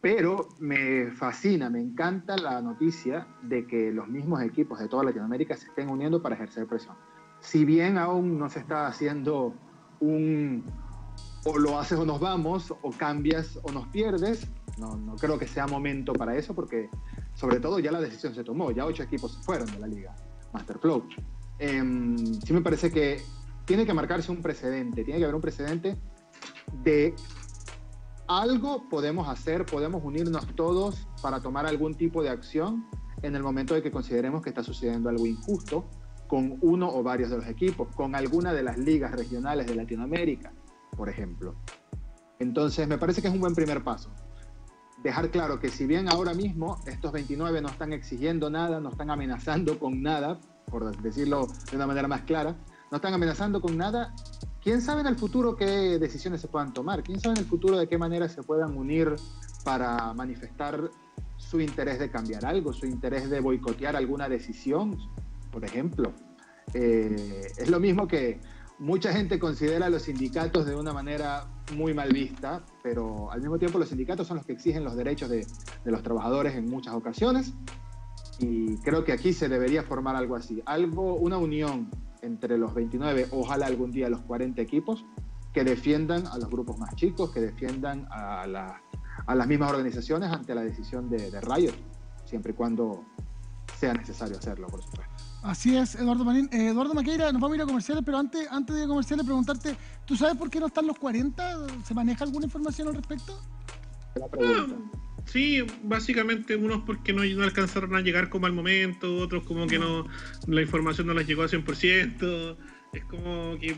[0.01, 5.57] pero me fascina, me encanta la noticia de que los mismos equipos de toda Latinoamérica
[5.57, 6.95] se estén uniendo para ejercer presión.
[7.41, 9.55] Si bien aún no se está haciendo
[10.01, 10.65] un
[11.45, 15.47] o lo haces o nos vamos, o cambias o nos pierdes, no, no creo que
[15.47, 16.89] sea momento para eso porque
[17.35, 20.15] sobre todo ya la decisión se tomó, ya ocho equipos se fueron de la liga.
[20.53, 21.09] Masterflow.
[21.59, 21.83] Eh,
[22.45, 23.21] sí me parece que
[23.65, 25.99] tiene que marcarse un precedente, tiene que haber un precedente
[26.83, 27.15] de
[28.27, 32.87] algo podemos hacer, podemos unirnos todos para tomar algún tipo de acción
[33.23, 35.89] en el momento de que consideremos que está sucediendo algo injusto
[36.27, 40.53] con uno o varios de los equipos, con alguna de las ligas regionales de Latinoamérica,
[40.97, 41.55] por ejemplo.
[42.39, 44.11] Entonces, me parece que es un buen primer paso.
[45.03, 49.11] Dejar claro que si bien ahora mismo estos 29 no están exigiendo nada, no están
[49.11, 50.39] amenazando con nada,
[50.71, 52.57] por decirlo de una manera más clara,
[52.91, 54.15] no están amenazando con nada.
[54.63, 57.03] ¿Quién sabe en el futuro qué decisiones se puedan tomar?
[57.03, 59.15] ¿Quién sabe en el futuro de qué manera se puedan unir
[59.63, 60.91] para manifestar
[61.37, 64.97] su interés de cambiar algo, su interés de boicotear alguna decisión,
[65.51, 66.13] por ejemplo?
[66.73, 68.41] Eh, es lo mismo que
[68.79, 73.59] mucha gente considera a los sindicatos de una manera muy mal vista, pero al mismo
[73.59, 75.47] tiempo los sindicatos son los que exigen los derechos de,
[75.85, 77.55] de los trabajadores en muchas ocasiones
[78.39, 81.91] y creo que aquí se debería formar algo así, algo, una unión
[82.23, 85.05] entre los 29, ojalá algún día los 40 equipos,
[85.53, 88.43] que defiendan a los grupos más chicos, que defiendan a,
[89.27, 91.73] a las mismas organizaciones ante la decisión de, de
[92.25, 93.05] siempre y cuando
[93.77, 95.14] sea necesario hacerlo, por supuesto.
[95.45, 96.49] Así es, Eduardo Marín.
[96.53, 98.89] Eh, Eduardo Maqueira, nos vamos a ir a comerciales, pero antes, antes de ir a
[98.89, 99.77] comerciales, preguntarte,
[100.07, 101.67] ¿tú sabes por qué no están los 40?
[101.85, 103.39] ¿Se maneja alguna información al respecto?
[104.19, 104.75] La pregunta.
[104.75, 109.67] Ah, sí, básicamente unos porque no, no alcanzaron a llegar como al momento, otros como
[109.67, 110.07] que no
[110.47, 112.57] la información no les llegó a 100%.
[112.95, 113.77] Es como que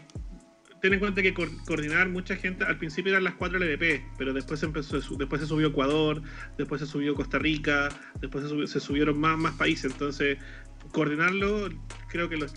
[0.80, 4.32] ten en cuenta que co- coordinar mucha gente, al principio eran las cuatro LDP, pero
[4.32, 6.22] después empezó, después se subió Ecuador,
[6.58, 7.88] después se subió Costa Rica,
[8.20, 10.38] después se, subió- se subieron más, más países, entonces
[10.92, 11.68] coordinarlo,
[12.08, 12.52] creo que los,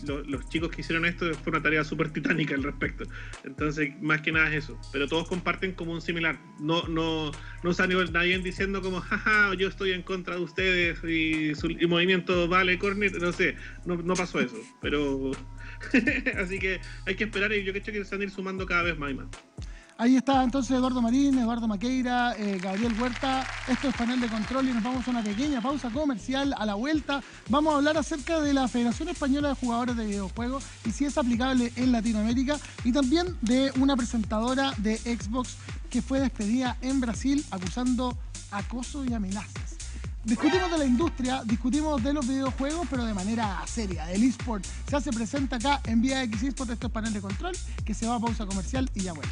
[0.50, 3.06] chicos que hicieron esto fue una tarea súper titánica al respecto.
[3.44, 4.80] Entonces, más que nada es eso.
[4.92, 6.40] Pero todos comparten como un similar.
[6.60, 7.32] No, no,
[7.64, 12.48] no salió nadie diciendo como, jaja, yo estoy en contra de ustedes y su movimiento
[12.48, 14.58] vale Cornet, no sé, no, no pasó eso.
[14.82, 15.32] Pero
[16.38, 18.84] así que hay que esperar y yo creo que se van a ir sumando cada
[18.84, 19.28] vez más y más.
[20.02, 23.46] Ahí está entonces Eduardo Marín, Eduardo Maqueira, eh, Gabriel Huerta.
[23.68, 26.56] Esto es panel de control y nos vamos a una pequeña pausa comercial.
[26.58, 30.64] A la vuelta vamos a hablar acerca de la Federación Española de Jugadores de Videojuegos
[30.86, 35.58] y si es aplicable en Latinoamérica y también de una presentadora de Xbox
[35.90, 38.18] que fue despedida en Brasil acusando
[38.52, 39.76] acoso y amenazas.
[40.24, 44.10] Discutimos de la industria, discutimos de los videojuegos, pero de manera seria.
[44.12, 46.70] El eSport se hace presente acá en Vía X eSport.
[46.70, 49.32] Esto es panel de control que se va a pausa comercial y ya vuelve.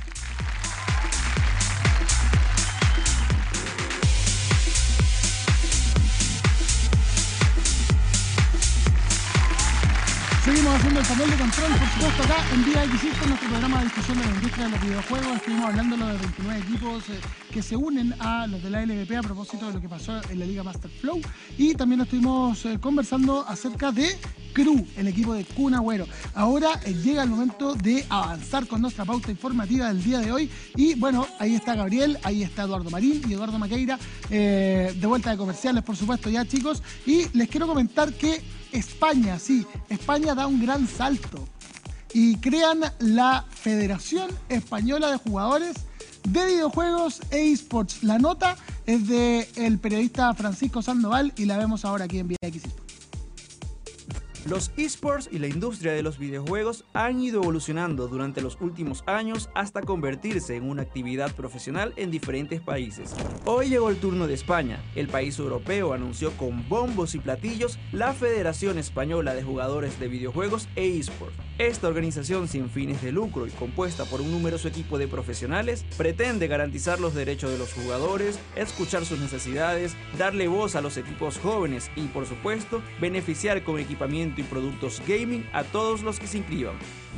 [10.77, 13.85] Haciendo el panel de control, por supuesto, acá en Vía X con nuestro programa de
[13.85, 15.35] discusión de la industria de los videojuegos.
[15.37, 17.19] Estuvimos hablando de los 29 equipos eh,
[17.51, 20.39] que se unen a los de la LVP a propósito de lo que pasó en
[20.39, 21.19] la Liga Master Flow.
[21.57, 24.19] Y también estuvimos eh, conversando acerca de
[24.53, 26.05] Crew, el equipo de Kun Agüero.
[26.35, 30.47] Ahora eh, llega el momento de avanzar con nuestra pauta informativa del día de hoy.
[30.75, 33.97] Y bueno, ahí está Gabriel, ahí está Eduardo Marín y Eduardo Maqueira,
[34.29, 36.83] de vuelta de comerciales, por supuesto, ya chicos.
[37.07, 41.47] Y les quiero comentar que España, sí, España da un gran salto
[42.13, 45.75] y crean la Federación Española de Jugadores
[46.27, 48.03] de Videojuegos e eSports.
[48.03, 52.37] La nota es de el periodista Francisco Sandoval y la vemos ahora aquí en Vía
[52.41, 52.63] X.
[54.49, 59.49] Los esports y la industria de los videojuegos han ido evolucionando durante los últimos años
[59.53, 63.13] hasta convertirse en una actividad profesional en diferentes países.
[63.43, 64.81] Hoy llegó el turno de España.
[64.95, 70.69] El país europeo anunció con bombos y platillos la Federación Española de Jugadores de Videojuegos
[70.77, 71.35] e esports.
[71.57, 76.47] Esta organización sin fines de lucro y compuesta por un numeroso equipo de profesionales pretende
[76.47, 81.89] garantizar los derechos de los jugadores, escuchar sus necesidades, darle voz a los equipos jóvenes
[81.95, 86.77] y por supuesto beneficiar con equipamiento y productos gaming a todos los que se inscriban.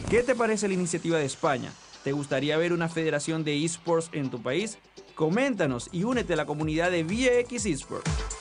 [0.09, 1.71] ¿Qué te parece la iniciativa de España?
[2.03, 4.77] ¿Te gustaría ver una federación de esports en tu país?
[5.15, 8.38] Coméntanos y únete a la comunidad de VX Esports.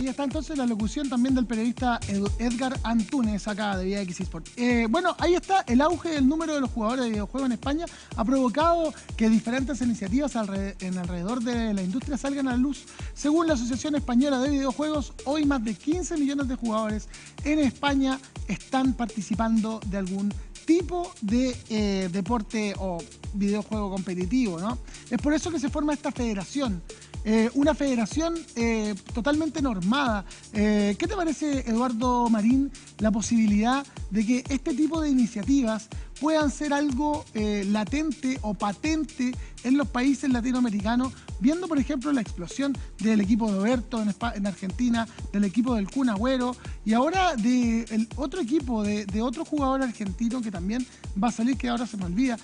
[0.00, 2.00] Ahí está entonces la locución también del periodista
[2.38, 4.48] Edgar Antunes acá de Vía X Sport.
[4.56, 7.84] Eh, bueno, ahí está el auge del número de los jugadores de videojuegos en España
[8.16, 12.86] ha provocado que diferentes iniciativas en alrededor de la industria salgan a la luz.
[13.12, 17.06] Según la Asociación Española de Videojuegos, hoy más de 15 millones de jugadores
[17.44, 20.32] en España están participando de algún
[20.70, 22.98] tipo de eh, deporte o
[23.34, 24.78] videojuego competitivo, ¿no?
[25.10, 26.80] Es por eso que se forma esta federación.
[27.24, 30.24] Eh, una federación eh, totalmente normada.
[30.52, 35.88] Eh, ¿Qué te parece, Eduardo Marín, la posibilidad de que este tipo de iniciativas
[36.20, 39.32] puedan ser algo latente o patente
[39.64, 45.06] en los países latinoamericanos, viendo, por ejemplo, la explosión del equipo de Oberto en, Argentina,
[45.32, 46.54] del equipo del Kun Agüero
[46.84, 50.86] y ahora de otro equipo, de, otro jugador argentino que también
[51.22, 52.36] va a salir, que ahora se me olvida.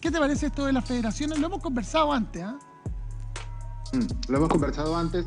[0.00, 1.38] ¿Qué te parece esto de las federaciones?
[1.38, 2.44] Lo hemos conversado antes.
[3.92, 5.26] Mm, lo hemos conversado antes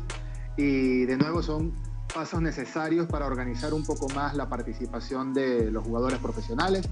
[0.56, 1.72] y de nuevo son
[2.12, 6.88] pasos necesarios para organizar un poco más la participación de los jugadores profesionales.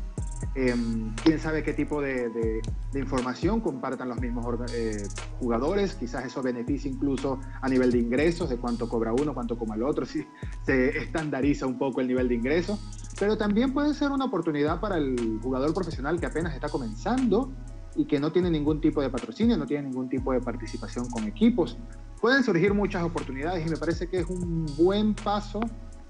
[0.54, 2.61] Em, quién sabe qué tipo de,
[2.94, 5.07] información compartan los mismos eh,
[5.40, 9.76] jugadores, quizás eso beneficie incluso a nivel de ingresos, de cuánto cobra uno, cuánto cobra
[9.76, 10.26] el otro, si
[10.64, 12.81] se estandariza un poco el nivel de ingresos,
[13.18, 17.52] pero también puede ser una oportunidad para el jugador profesional que apenas está comenzando
[17.96, 21.24] y que no tiene ningún tipo de patrocinio, no tiene ningún tipo de participación con
[21.24, 21.76] equipos.
[22.20, 25.61] Pueden surgir muchas oportunidades y me parece que es un buen paso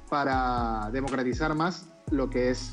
[0.08, 2.72] para democratizar más lo que es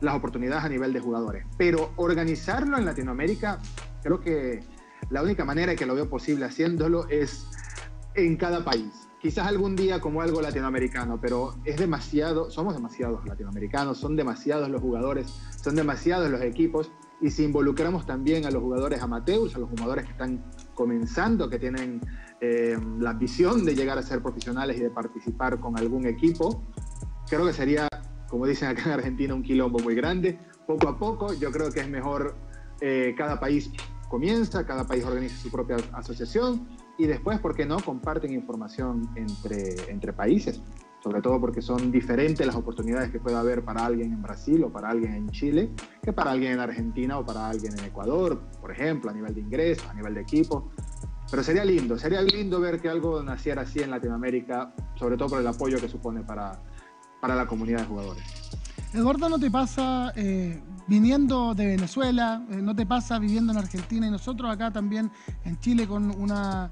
[0.00, 1.44] las oportunidades a nivel de jugadores.
[1.56, 3.58] Pero organizarlo en Latinoamérica,
[4.02, 4.60] creo que
[5.10, 7.46] la única manera que lo veo posible haciéndolo es
[8.14, 9.08] en cada país.
[9.20, 14.80] Quizás algún día como algo latinoamericano, pero es demasiado, somos demasiados latinoamericanos, son demasiados los
[14.80, 15.26] jugadores,
[15.60, 20.04] son demasiados los equipos y si involucramos también a los jugadores amateurs, a los jugadores
[20.04, 20.44] que están
[20.78, 22.00] comenzando, que tienen
[22.40, 26.62] eh, la visión de llegar a ser profesionales y de participar con algún equipo,
[27.28, 27.88] creo que sería,
[28.28, 30.38] como dicen acá en Argentina, un quilombo muy grande.
[30.68, 32.36] Poco a poco, yo creo que es mejor
[32.80, 33.72] eh, cada país
[34.08, 39.90] comienza, cada país organiza su propia asociación y después, ¿por qué no?, comparten información entre,
[39.90, 40.62] entre países
[41.08, 44.70] sobre todo porque son diferentes las oportunidades que puede haber para alguien en Brasil o
[44.70, 45.70] para alguien en Chile
[46.02, 49.40] que para alguien en Argentina o para alguien en Ecuador, por ejemplo, a nivel de
[49.40, 50.70] ingresos, a nivel de equipo.
[51.30, 55.40] Pero sería lindo, sería lindo ver que algo naciera así en Latinoamérica, sobre todo por
[55.40, 56.60] el apoyo que supone para,
[57.22, 58.57] para la comunidad de jugadores.
[58.94, 62.42] Eduardo, ¿no te pasa eh, viniendo de Venezuela?
[62.50, 65.10] Eh, ¿No te pasa viviendo en Argentina y nosotros acá también
[65.44, 66.70] en Chile con una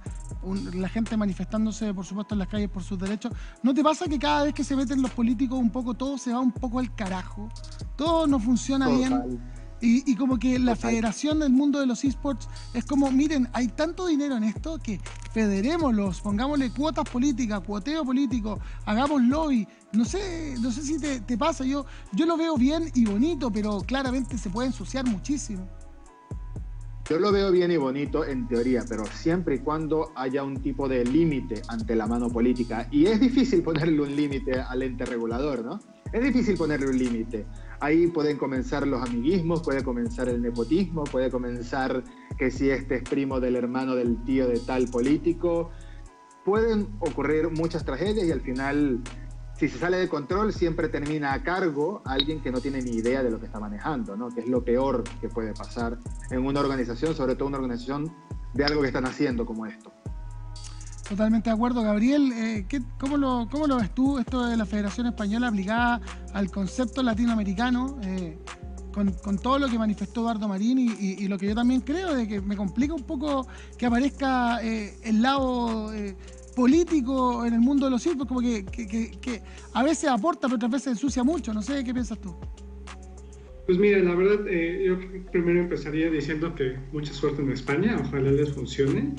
[0.74, 3.32] la gente manifestándose, por supuesto, en las calles por sus derechos?
[3.62, 6.32] ¿No te pasa que cada vez que se meten los políticos un poco todo se
[6.32, 7.48] va un poco al carajo?
[7.96, 9.38] Todo no funciona bien
[9.80, 14.06] y, como que la federación del mundo de los esports es como, miren, hay tanto
[14.06, 15.00] dinero en esto que
[15.32, 21.64] federémoslos, pongámosle cuotas políticas, cuoteo político, hagámoslo y no sé, no sé si te, pasa,
[21.64, 25.68] yo, yo lo veo bien y bonito, pero claramente se puede ensuciar muchísimo.
[27.08, 30.88] Yo lo veo bien y bonito en teoría, pero siempre y cuando haya un tipo
[30.88, 32.88] de límite ante la mano política.
[32.90, 35.78] Y es difícil ponerle un límite al ente regulador, ¿no?
[36.12, 37.46] Es difícil ponerle un límite.
[37.80, 42.02] Ahí pueden comenzar los amiguismos, puede comenzar el nepotismo, puede comenzar
[42.38, 45.70] que si este es primo del hermano del tío de tal político.
[46.44, 49.02] Pueden ocurrir muchas tragedias y al final,
[49.58, 53.22] si se sale de control, siempre termina a cargo alguien que no tiene ni idea
[53.22, 54.28] de lo que está manejando, ¿no?
[54.28, 55.98] que es lo peor que puede pasar
[56.30, 58.12] en una organización, sobre todo una organización
[58.54, 59.92] de algo que están haciendo como esto.
[61.08, 62.32] Totalmente de acuerdo, Gabriel.
[62.34, 62.66] Eh,
[62.98, 66.00] cómo, lo, ¿Cómo lo ves tú, esto de la Federación Española aplicada
[66.32, 68.00] al concepto latinoamericano?
[68.02, 68.38] Eh,
[68.92, 72.40] con, todo lo que manifestó Eduardo Marín y, lo que yo también creo de que
[72.40, 75.92] me complica un poco que aparezca eh, el lado
[76.56, 79.42] político en el mundo de los circos, como que, que,
[79.74, 81.52] a veces aporta, pero otras veces ensucia mucho.
[81.52, 82.34] No sé qué piensas tú.
[83.66, 84.46] Pues mira, la verdad,
[84.82, 84.96] yo
[85.30, 89.14] primero empezaría diciendo que mucha suerte en España, ojalá les funcione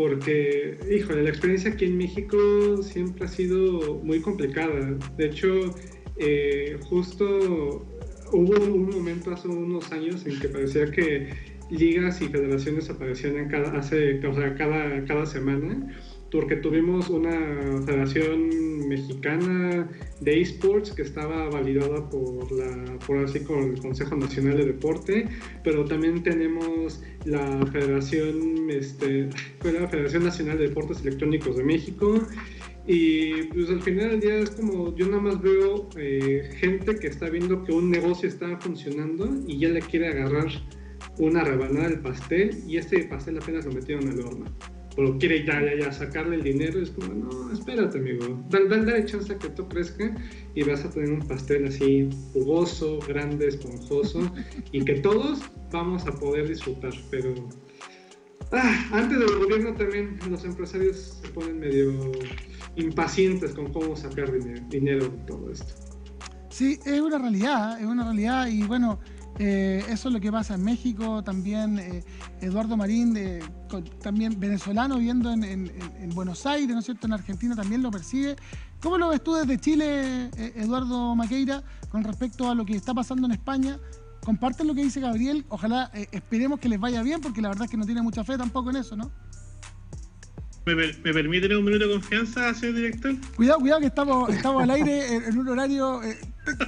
[0.00, 4.96] porque, híjole, la experiencia aquí en México siempre ha sido muy complicada.
[5.18, 5.74] De hecho,
[6.16, 7.86] eh, justo
[8.32, 11.28] hubo un momento hace unos años en que parecía que
[11.68, 15.94] ligas y federaciones aparecían en cada, hace, o sea, cada, cada semana
[16.30, 19.88] porque tuvimos una federación mexicana
[20.20, 25.28] de esports que estaba validada por la por así con el Consejo Nacional de Deporte,
[25.64, 29.28] pero también tenemos la Federación este
[29.64, 32.20] la Federación Nacional de Deportes Electrónicos de México.
[32.86, 37.06] Y pues al final del día es como yo nada más veo eh, gente que
[37.06, 40.48] está viendo que un negocio está funcionando y ya le quiere agarrar
[41.18, 44.46] una rebanada del pastel y este pastel apenas lo metieron al horno
[44.96, 46.80] pero quiere ya, ya, ya sacarle el dinero.
[46.80, 48.42] Es como, no, espérate, amigo.
[48.48, 50.14] Dale, dale, chance a que esto crezca
[50.54, 54.30] y vas a tener un pastel así jugoso, grande, esponjoso
[54.72, 56.92] y que todos vamos a poder disfrutar.
[57.10, 57.34] Pero
[58.52, 62.12] ah, antes del gobierno también los empresarios se ponen medio
[62.76, 65.74] impacientes con cómo sacar dinero, dinero de todo esto.
[66.50, 68.98] Sí, es una realidad, es una realidad y bueno
[69.42, 72.04] eh, eso es lo que pasa en México, también eh,
[72.42, 73.16] Eduardo Marín,
[74.02, 77.06] también venezolano viviendo en, Buenos Aires, ¿no es cierto?
[77.06, 78.36] En Argentina también lo persigue.
[78.82, 82.92] ¿Cómo lo ves tú desde Chile, eh, Eduardo Maqueira, con respecto a lo que está
[82.92, 83.78] pasando en España?
[84.22, 87.70] Comparten lo que dice Gabriel, ojalá esperemos que les vaya bien, porque la verdad es
[87.70, 89.10] que no tiene mucha fe tampoco en eso, ¿no?
[90.74, 93.14] ¿Me, ¿Me, permite tener un minuto de confianza, señor director?
[93.34, 96.02] Cuidado, cuidado, que estamos, estamos al aire en, un horario.
[96.02, 96.18] Eh,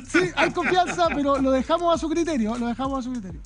[0.09, 2.57] sí, hay confianza, pero lo dejamos a su criterio.
[2.59, 3.41] Lo dejamos a su criterio.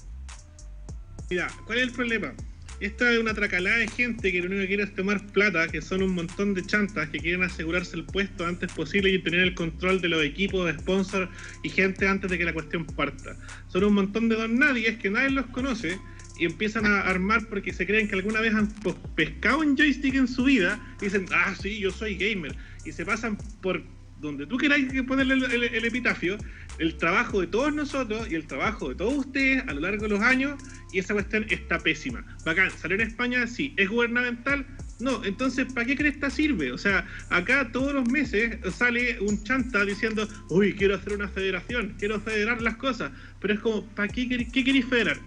[1.29, 2.33] Mira, ¿cuál es el problema?
[2.79, 5.81] Esta es una tracalada de gente que lo único que quiere es tomar plata, que
[5.81, 9.55] son un montón de chantas que quieren asegurarse el puesto antes posible y tener el
[9.55, 11.31] control de los equipos, de sponsors
[11.63, 13.35] y gente antes de que la cuestión parta.
[13.69, 15.99] Son un montón de don nadie que nadie los conoce
[16.39, 18.69] y empiezan a armar porque se creen que alguna vez han
[19.15, 22.55] pescado un joystick en su vida y dicen, ah, sí, yo soy gamer.
[22.85, 23.83] Y se pasan por
[24.21, 26.39] donde tú queráis ponerle el, epitafio,
[26.79, 30.09] el trabajo de todos nosotros y el trabajo de todos ustedes a lo largo de
[30.09, 30.61] los años,
[30.93, 32.25] y esa cuestión está pésima.
[32.45, 33.47] Bacán, ¿salió en España?
[33.47, 33.75] Sí.
[33.77, 34.67] ¿Es gubernamental?
[34.99, 36.73] No, entonces, ¿para qué cresta sirve?
[36.73, 41.95] O sea, acá todos los meses sale un chanta diciendo, uy, quiero hacer una federación,
[41.99, 45.19] quiero federar las cosas, pero es como, ¿para qué, qué queréis federar?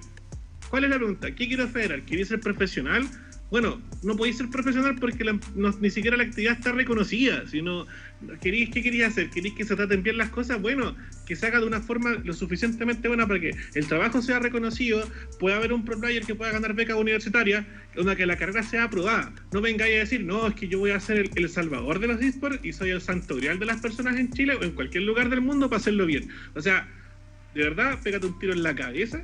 [0.70, 1.32] ¿Cuál es la pregunta?
[1.32, 2.02] ¿Qué quiero federar?
[2.04, 3.08] ¿Queréis ser profesional?
[3.52, 5.26] Bueno, no podéis ser profesional porque
[5.80, 7.88] ni siquiera la actividad está reconocida, sino
[8.42, 9.32] ¿queréis, ¿qué queréis hacer?
[9.32, 10.62] ¿Queréis que se traten bien las cosas?
[10.62, 14.38] Bueno, que se haga de una forma lo suficientemente buena para que el trabajo sea
[14.38, 15.04] reconocido,
[15.40, 17.66] pueda haber un pro player que pueda ganar beca universitaria,
[17.98, 19.34] una que la carrera sea aprobada.
[19.52, 22.22] No vengáis a decir, no, es que yo voy a ser el, salvador de los
[22.22, 25.30] esports y soy el santo grial de las personas en Chile o en cualquier lugar
[25.30, 26.30] del mundo para hacerlo bien.
[26.54, 26.88] O sea,
[27.56, 29.24] de verdad, pégate un tiro en la cabeza,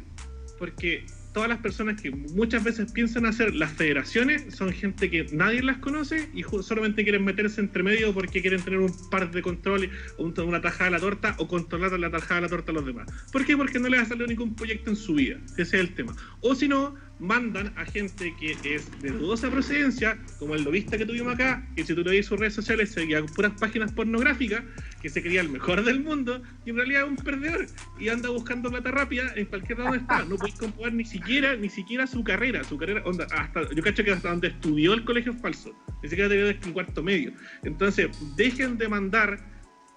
[0.57, 5.61] porque todas las personas que muchas veces piensan hacer las federaciones son gente que nadie
[5.61, 9.89] las conoce y solamente quieren meterse entre medio porque quieren tener un par de control
[10.17, 13.07] una tajada de la torta o controlar la tajada de la torta a los demás.
[13.33, 13.57] ¿Por qué?
[13.57, 15.37] Porque no les ha salido ningún proyecto en su vida.
[15.57, 16.15] Ese es el tema.
[16.39, 21.05] O si no, mandan a gente que es de dudosa procedencia, como el lobista que
[21.05, 24.63] tuvimos acá, que si tú le sus redes sociales seguía puras páginas pornográficas,
[25.01, 27.67] que se creía el mejor del mundo, y en realidad es un perdedor,
[27.99, 30.25] y anda buscando plata rápida en cualquier lado está.
[30.25, 34.03] No podéis comprobar ni siquiera, ni siquiera su carrera, su carrera, onda, hasta, yo cacho
[34.03, 37.31] que hasta donde estudió el colegio es falso, ni siquiera tenía un cuarto medio.
[37.63, 39.54] Entonces, dejen de mandar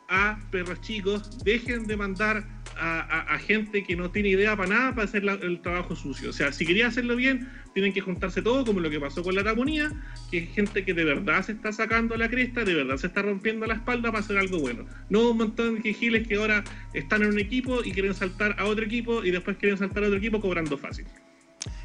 [0.08, 2.44] a perros chicos, dejen de mandar
[2.80, 6.30] a, gente que no tiene idea para nada para hacer el trabajo sucio.
[6.30, 9.34] O sea, si quería hacerlo bien, tienen que juntarse todo, como lo que pasó con
[9.34, 9.90] la taponía,
[10.30, 13.22] que es gente que de verdad se está sacando la cresta, de verdad se está
[13.22, 14.86] rompiendo la espalda para hacer algo bueno.
[15.10, 18.64] No un montón de giles que ahora están en un equipo y quieren saltar a
[18.64, 21.06] otro equipo y después quieren saltar a otro equipo cobrando fácil.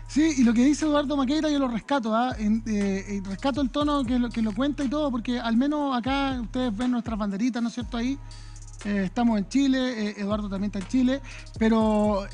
[0.08, 2.36] Sí, y lo que dice Eduardo Maqueira yo lo rescato, ¿ah?
[2.38, 6.40] Eh, rescato el tono que lo, que lo cuenta y todo, porque al menos acá
[6.42, 7.98] ustedes ven nuestras banderitas, ¿no es cierto?
[7.98, 8.18] Ahí
[8.86, 11.22] eh, estamos en Chile, eh, Eduardo también está en Chile,
[11.58, 12.26] pero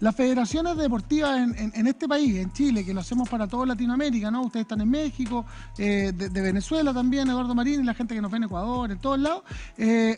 [0.00, 4.42] las federaciones deportivas en, este país, en Chile, que lo hacemos para toda Latinoamérica, ¿no?
[4.42, 5.44] Ustedes están en México,
[5.76, 9.18] de, Venezuela también, Eduardo Marín, y la gente que nos ve en Ecuador, en todos
[9.18, 9.42] lados,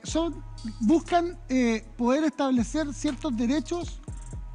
[0.04, 0.36] son,
[0.80, 1.38] buscan
[1.96, 4.00] poder establecer ciertos derechos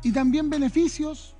[0.03, 1.34] y también beneficios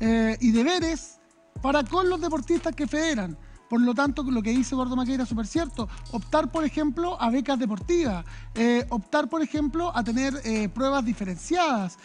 [0.00, 1.20] eh, y deberes
[1.62, 3.36] para con los deportistas que federan.
[3.68, 5.88] Por lo tanto, lo que dice Gordo Maqueira es súper cierto.
[6.12, 8.24] Optar, por ejemplo, a becas deportivas.
[8.54, 11.98] Eh, optar, por ejemplo, a tener eh, pruebas diferenciadas.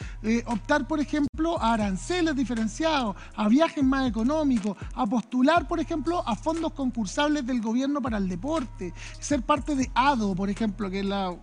[0.45, 4.75] optar, por ejemplo, a aranceles diferenciados, a viajes más económicos.
[4.93, 8.94] A postular, por ejemplo, a fondos concursables del gobierno para el deporte.
[9.19, 11.33] Ser parte de ADO, por ejemplo, que es la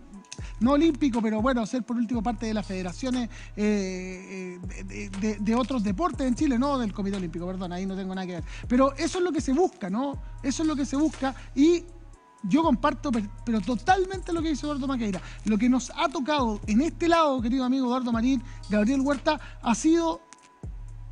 [0.60, 4.58] no olímpico, pero bueno, ser por último parte de las federaciones eh,
[4.90, 8.26] eh, de, otros deportes en Chile, no del Comité Olímpico, perdón, ahí no tengo nada
[8.26, 8.44] que ver.
[8.68, 10.20] Pero eso es lo que se busca, ¿no?
[10.42, 11.84] Eso es lo que se busca y
[12.42, 13.10] yo comparto,
[13.44, 15.20] pero totalmente lo que dice Eduardo Maqueira.
[15.44, 19.74] Lo que nos ha tocado en este lado, querido amigo Eduardo Marín, Gabriel Huerta, ha
[19.74, 20.22] sido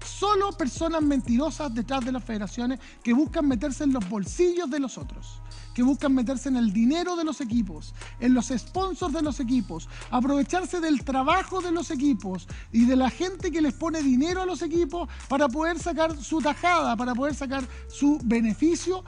[0.04, 4.96] solo personas mentirosas detrás de las federaciones que buscan meterse en los bolsillos de los
[4.96, 5.42] otros
[5.78, 9.88] que buscan meterse en el dinero de los equipos, en los sponsors de los equipos,
[10.10, 14.44] aprovecharse del trabajo de los equipos y de la gente que les pone dinero a
[14.44, 19.04] los equipos para poder sacar su tajada, para poder sacar su beneficio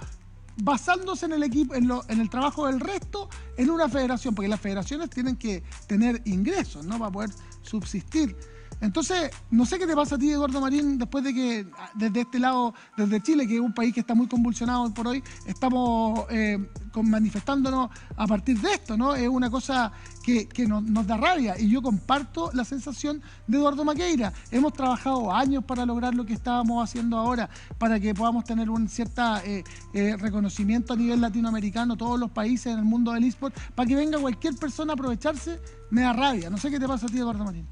[0.59, 5.11] basándose en el equipo, en, el trabajo del resto, en una federación, porque las federaciones
[5.11, 7.01] tienen que tener ingresos, ¿no?
[7.01, 7.31] Para poder
[7.63, 8.37] subsistir.
[8.81, 12.39] Entonces, no sé qué te pasa a ti, Eduardo Marín, después de que desde este
[12.39, 16.59] lado, desde Chile, que es un país que está muy convulsionado por hoy, estamos eh,
[17.03, 19.15] manifestándonos a partir de esto, ¿no?
[19.15, 19.93] Es una cosa
[20.25, 24.33] que, nos, da rabia y yo comparto la sensación de Eduardo Maqueira.
[24.51, 28.89] Hemos trabajado años para lograr lo que estábamos haciendo ahora, para que podamos tener un
[28.89, 29.11] cierto
[29.45, 33.89] eh, eh, reconocimiento a nivel latinoamericano, todos los países en el mundo del eSport, para
[33.89, 35.61] que venga cualquier persona a aprovecharse,
[35.91, 36.49] me da rabia.
[36.49, 37.67] No sé qué te pasa a ti, Eduardo Marín.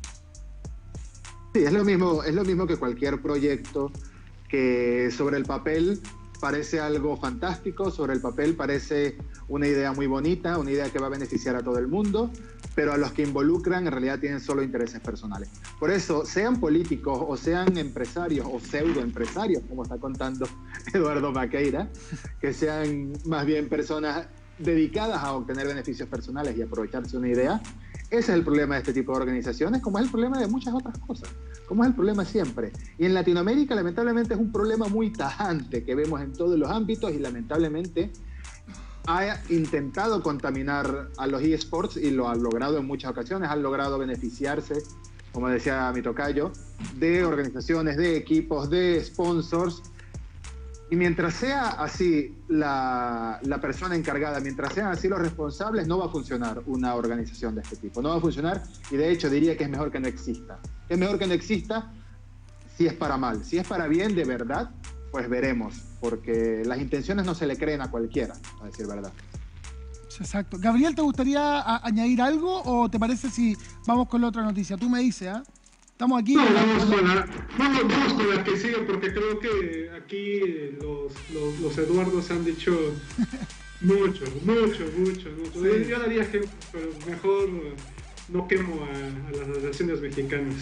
[1.54, 3.90] Sí, es lo mismo, es lo mismo que cualquier proyecto
[4.48, 6.00] que sobre el papel
[6.40, 9.18] parece algo fantástico, sobre el papel parece
[9.48, 12.30] una idea muy bonita, una idea que va a beneficiar a todo el mundo,
[12.74, 15.48] pero a los que involucran en realidad tienen solo intereses personales.
[15.80, 20.46] Por eso, sean políticos o sean empresarios o pseudoempresarios, como está contando
[20.94, 21.88] Eduardo Maqueira,
[22.40, 24.28] que sean más bien personas
[24.58, 27.60] dedicadas a obtener beneficios personales y aprovecharse una idea,
[28.10, 30.72] ese es el problema de este tipo de organizaciones, como es el problema de muchas
[30.72, 31.28] otras cosas,
[31.66, 32.72] como es el problema siempre.
[32.98, 37.12] Y en Latinoamérica, lamentablemente, es un problema muy tajante que vemos en todos los ámbitos
[37.12, 38.10] y lamentablemente
[39.06, 43.98] ha intentado contaminar a los eSports y lo ha logrado en muchas ocasiones, ha logrado
[43.98, 44.82] beneficiarse,
[45.32, 46.52] como decía mi tocayo,
[46.96, 49.82] de organizaciones, de equipos, de sponsors
[50.90, 56.08] y mientras sea así la, persona encargada, mientras sean así los responsables, no va a
[56.08, 58.00] funcionar una organización de este tipo.
[58.00, 60.58] No va a funcionar y de hecho diría que es mejor que no exista.
[60.88, 61.92] Es mejor que no exista
[62.76, 63.44] si es para mal.
[63.44, 64.70] Si es para bien de verdad,
[65.10, 69.12] pues veremos, porque las intenciones no se le creen a cualquiera, a decir verdad.
[70.18, 70.56] Exacto.
[70.58, 74.76] Gabriel, ¿te gustaría añadir algo o te parece si vamos con la otra noticia?
[74.76, 75.42] Tú me dices, ¿ah?
[75.98, 76.36] Estamos aquí.
[76.36, 77.26] No, vamos con, la,
[77.58, 82.70] vamos, con la que sigue porque creo que aquí los, los, los Eduardos han dicho
[83.80, 85.28] mucho, mucho, mucho.
[85.36, 85.66] mucho.
[85.88, 87.50] Yo daría ejemplo, pero mejor
[88.28, 88.90] no quemo a,
[89.28, 90.54] a las naciones mexicanas.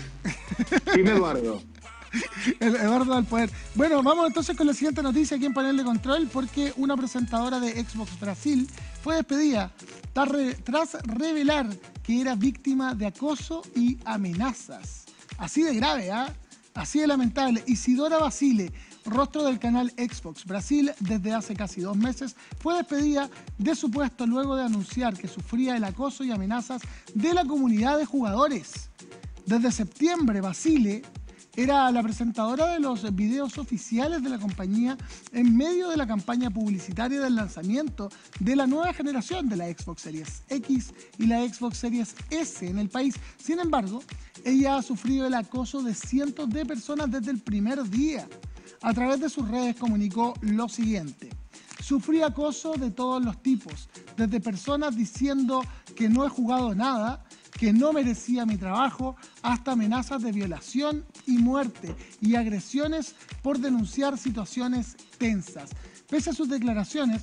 [0.94, 1.62] Dime Eduardo.
[2.60, 3.50] El Eduardo del poder.
[3.74, 7.60] Bueno, vamos entonces con la siguiente noticia aquí en panel de control, porque una presentadora
[7.60, 8.66] de Xbox Brasil
[9.04, 9.70] fue despedida
[10.14, 11.68] tras revelar
[12.02, 15.05] que era víctima de acoso y amenazas.
[15.38, 16.32] Así de grave, ¿ah?
[16.74, 17.62] Así de lamentable.
[17.66, 18.72] Isidora Basile,
[19.04, 24.26] rostro del canal Xbox Brasil desde hace casi dos meses, fue despedida de su puesto
[24.26, 26.82] luego de anunciar que sufría el acoso y amenazas
[27.14, 28.90] de la comunidad de jugadores.
[29.46, 31.02] Desde septiembre, Basile
[31.56, 34.96] era la presentadora de los videos oficiales de la compañía
[35.32, 40.02] en medio de la campaña publicitaria del lanzamiento de la nueva generación de la Xbox
[40.02, 43.14] Series X y la Xbox Series S en el país.
[43.38, 44.02] Sin embargo,
[44.44, 48.28] ella ha sufrido el acoso de cientos de personas desde el primer día.
[48.82, 51.30] A través de sus redes comunicó lo siguiente.
[51.80, 55.62] Sufrí acoso de todos los tipos, desde personas diciendo
[55.94, 57.24] que no he jugado nada,
[57.58, 64.18] que no merecía mi trabajo, hasta amenazas de violación y muerte y agresiones por denunciar
[64.18, 65.70] situaciones tensas.
[66.08, 67.22] Pese a sus declaraciones,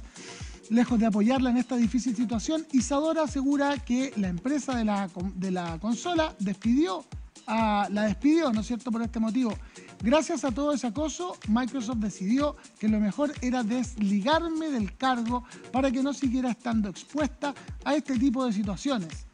[0.70, 5.52] lejos de apoyarla en esta difícil situación, Isadora asegura que la empresa de la, de
[5.52, 7.06] la consola despidió
[7.48, 9.54] a, la despidió, ¿no es cierto?, por este motivo.
[10.02, 15.92] Gracias a todo ese acoso, Microsoft decidió que lo mejor era desligarme del cargo para
[15.92, 17.54] que no siguiera estando expuesta
[17.86, 19.26] a este tipo de situaciones.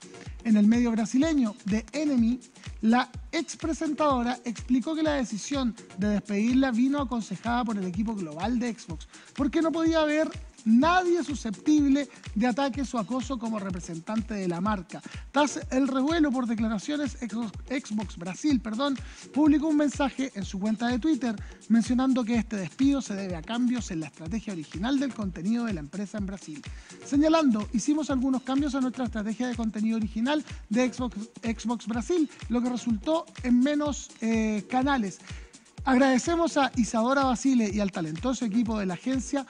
[0.43, 2.39] En el medio brasileño de Enemy,
[2.81, 8.57] la ex presentadora explicó que la decisión de despedirla vino aconsejada por el equipo global
[8.57, 10.29] de Xbox, porque no podía haber
[10.65, 15.01] nadie susceptible de ataques o acoso como representante de la marca.
[15.31, 18.97] Tras el revuelo por declaraciones, Xbox Brasil perdón,
[19.33, 21.35] publicó un mensaje en su cuenta de Twitter
[21.67, 25.73] mencionando que este despido se debe a cambios en la estrategia original del contenido de
[25.73, 26.61] la empresa en Brasil.
[27.05, 32.61] Señalando, hicimos algunos cambios a nuestra estrategia de contenido original de Xbox, Xbox Brasil, lo
[32.61, 35.19] que resultó en menos eh, canales.
[35.85, 39.45] Agradecemos a Isadora Basile y al talentoso equipo de la agencia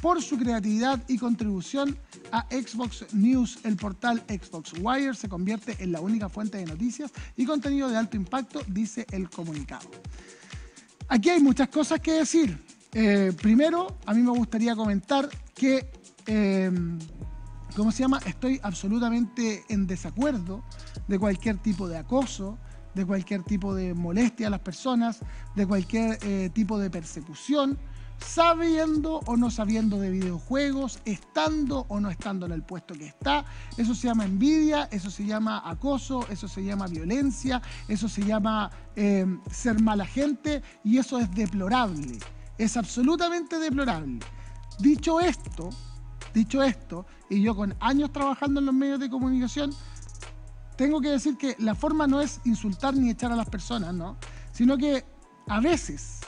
[0.00, 1.96] por su creatividad y contribución
[2.32, 3.58] a Xbox News.
[3.64, 7.96] El portal Xbox Wire se convierte en la única fuente de noticias y contenido de
[7.96, 9.90] alto impacto, dice el comunicado.
[11.08, 12.64] Aquí hay muchas cosas que decir.
[12.92, 15.90] Eh, primero, a mí me gustaría comentar que
[16.26, 16.70] eh,
[17.76, 18.20] ¿cómo se llama?
[18.26, 20.64] Estoy absolutamente en desacuerdo
[21.06, 22.58] de cualquier tipo de acoso,
[22.94, 25.20] de cualquier tipo de molestia a las personas,
[25.54, 27.78] de cualquier eh, tipo de persecución,
[28.18, 33.44] sabiendo o no sabiendo de videojuegos, estando o no estando en el puesto que está.
[33.76, 38.70] Eso se llama envidia, eso se llama acoso, eso se llama violencia, eso se llama
[38.94, 42.18] eh, ser mala gente y eso es deplorable.
[42.58, 44.20] Es absolutamente deplorable.
[44.78, 45.70] Dicho esto,
[46.34, 49.72] dicho esto, y yo con años trabajando en los medios de comunicación,
[50.76, 54.16] tengo que decir que la forma no es insultar ni echar a las personas, ¿no?
[54.52, 55.04] Sino que
[55.48, 56.20] a veces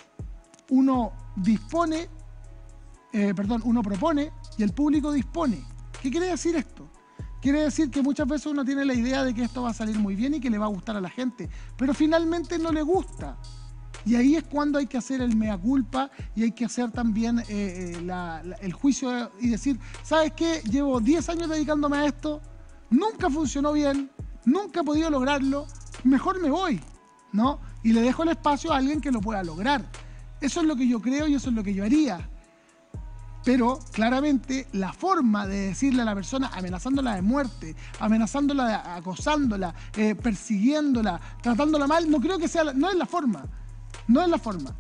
[0.71, 2.09] uno dispone,
[3.13, 5.65] eh, perdón, uno propone y el público dispone.
[6.03, 6.89] ¿Qué quiere decir esto?
[7.41, 9.99] Quiere decir que muchas veces uno tiene la idea de que esto va a salir
[9.99, 12.83] muy bien y que le va a gustar a la gente, pero finalmente no le
[12.83, 13.37] gusta.
[14.05, 17.41] Y ahí es cuando hay que hacer el mea culpa y hay que hacer también
[17.41, 20.63] eh, eh, el juicio y decir, ¿sabes qué?
[20.69, 22.41] Llevo 10 años dedicándome a esto,
[22.91, 24.11] nunca funcionó bien,
[24.45, 25.67] nunca he podido lograrlo,
[26.05, 26.81] mejor me voy,
[27.33, 27.61] ¿no?
[27.83, 29.85] Y le dejo el espacio a alguien que lo pueda lograr.
[30.41, 32.29] Eso es lo que yo creo y eso es lo que yo haría.
[33.45, 40.15] Pero claramente la forma de decirle a la persona, amenazándola de muerte, amenazándola, acosándola, eh,
[40.15, 43.45] persiguiéndola, tratándola mal, no creo que sea, la- no es la forma.
[44.07, 44.75] No es la forma.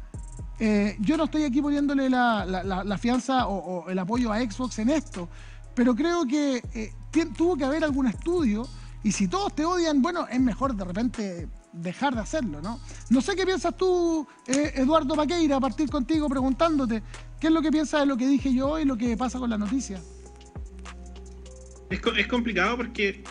[0.58, 4.90] Eh, yo no estoy aquí poniéndole la, la- fianza o, el apoyo a Xbox en
[4.90, 5.28] esto,
[5.74, 6.92] pero creo que eh,
[7.36, 8.66] tuvo que haber algún estudio
[9.04, 12.80] y si todos te odian, bueno, es mejor de repente dejar de hacerlo, ¿no?
[13.10, 17.02] No sé qué piensas tú, eh, Eduardo Paqueira, a partir contigo preguntándote
[17.40, 19.50] qué es lo que piensas de lo que dije yo y lo que pasa con
[19.50, 20.00] la noticia.
[21.90, 23.22] Es, es complicado porque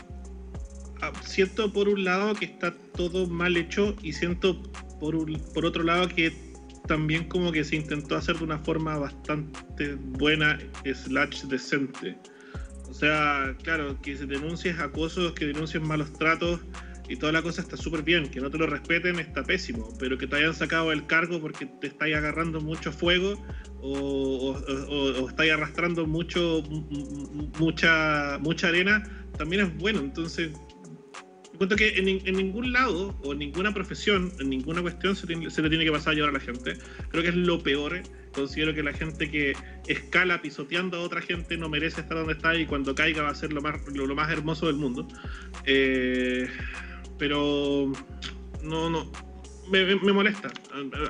[1.01, 4.61] ah, siento por un lado que está todo mal hecho y siento
[4.99, 5.15] por,
[5.53, 6.47] por otro lado que
[6.88, 12.17] también como que se intentó hacer de una forma bastante buena slash decente.
[12.89, 16.61] O sea, claro, que se denuncies acosos, que denuncies malos tratos
[17.09, 18.29] y toda la cosa está súper bien.
[18.29, 21.65] Que no te lo respeten está pésimo, pero que te hayan sacado el cargo porque
[21.65, 23.45] te estáis agarrando mucho fuego
[23.79, 24.57] o, o,
[24.89, 26.63] o- o estáis arrastrando mucho
[27.59, 29.03] mucha mucha arena
[29.37, 29.99] también es bueno.
[29.99, 30.51] Entonces
[31.53, 35.49] encuentro que en, en ningún lado o en ninguna profesión en ninguna cuestión se, tiene-
[35.49, 36.77] se le tiene que pasar a llevar a la gente.
[37.09, 38.01] Creo que es lo peor.
[38.33, 39.53] Considero que la gente que
[39.87, 43.35] escala pisoteando a otra gente no merece estar donde está y cuando caiga va a
[43.35, 45.07] ser lo más lo, lo más hermoso del mundo.
[45.65, 46.47] Eh,
[47.18, 47.91] pero
[48.63, 49.11] no no
[49.70, 50.49] me, me- molesta.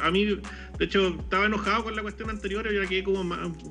[0.01, 3.23] A, a mí de hecho estaba enojado con la cuestión anterior y ahora quedé como,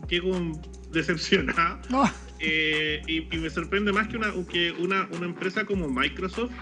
[0.08, 0.60] quedé como
[0.92, 1.80] decepcionado.
[1.90, 2.04] No,
[2.38, 6.52] eh, y, y me sorprende más que una, que una, una empresa como Microsoft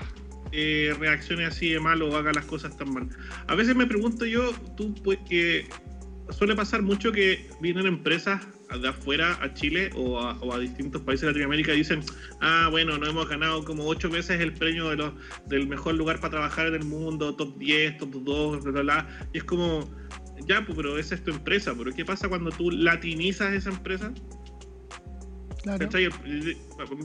[0.52, 3.08] eh, reaccione así de mal o haga las cosas tan mal.
[3.48, 5.68] A veces me pregunto yo, tú, pues que
[6.30, 8.40] suele pasar mucho que vienen empresas
[8.80, 12.02] de afuera a Chile o a, o a distintos países de Latinoamérica dicen,
[12.40, 15.12] ah, bueno, nos hemos ganado como ocho veces el premio de los,
[15.46, 19.28] del mejor lugar para trabajar en el mundo, top 10, top 2, bla, bla, bla.
[19.32, 19.88] Y es como,
[20.46, 24.12] ya, pues, pero esa es tu empresa, pero ¿qué pasa cuando tú latinizas esa empresa?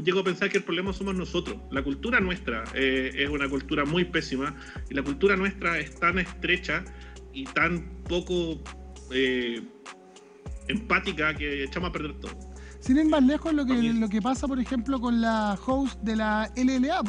[0.03, 1.57] Llego a pensar que el problema somos nosotros.
[1.71, 4.55] La cultura nuestra eh, es una cultura muy pésima
[4.89, 6.83] y la cultura nuestra es tan estrecha
[7.33, 8.61] y tan poco
[9.13, 9.61] eh,
[10.69, 12.31] empática que echamos a perder todo.
[12.79, 16.15] Sin ir más lejos, lo que, lo que pasa, por ejemplo, con la host de
[16.15, 17.01] la LLA,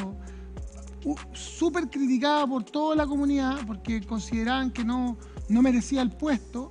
[1.33, 5.17] súper criticada por toda la comunidad porque consideraban que no,
[5.49, 6.71] no merecía el puesto,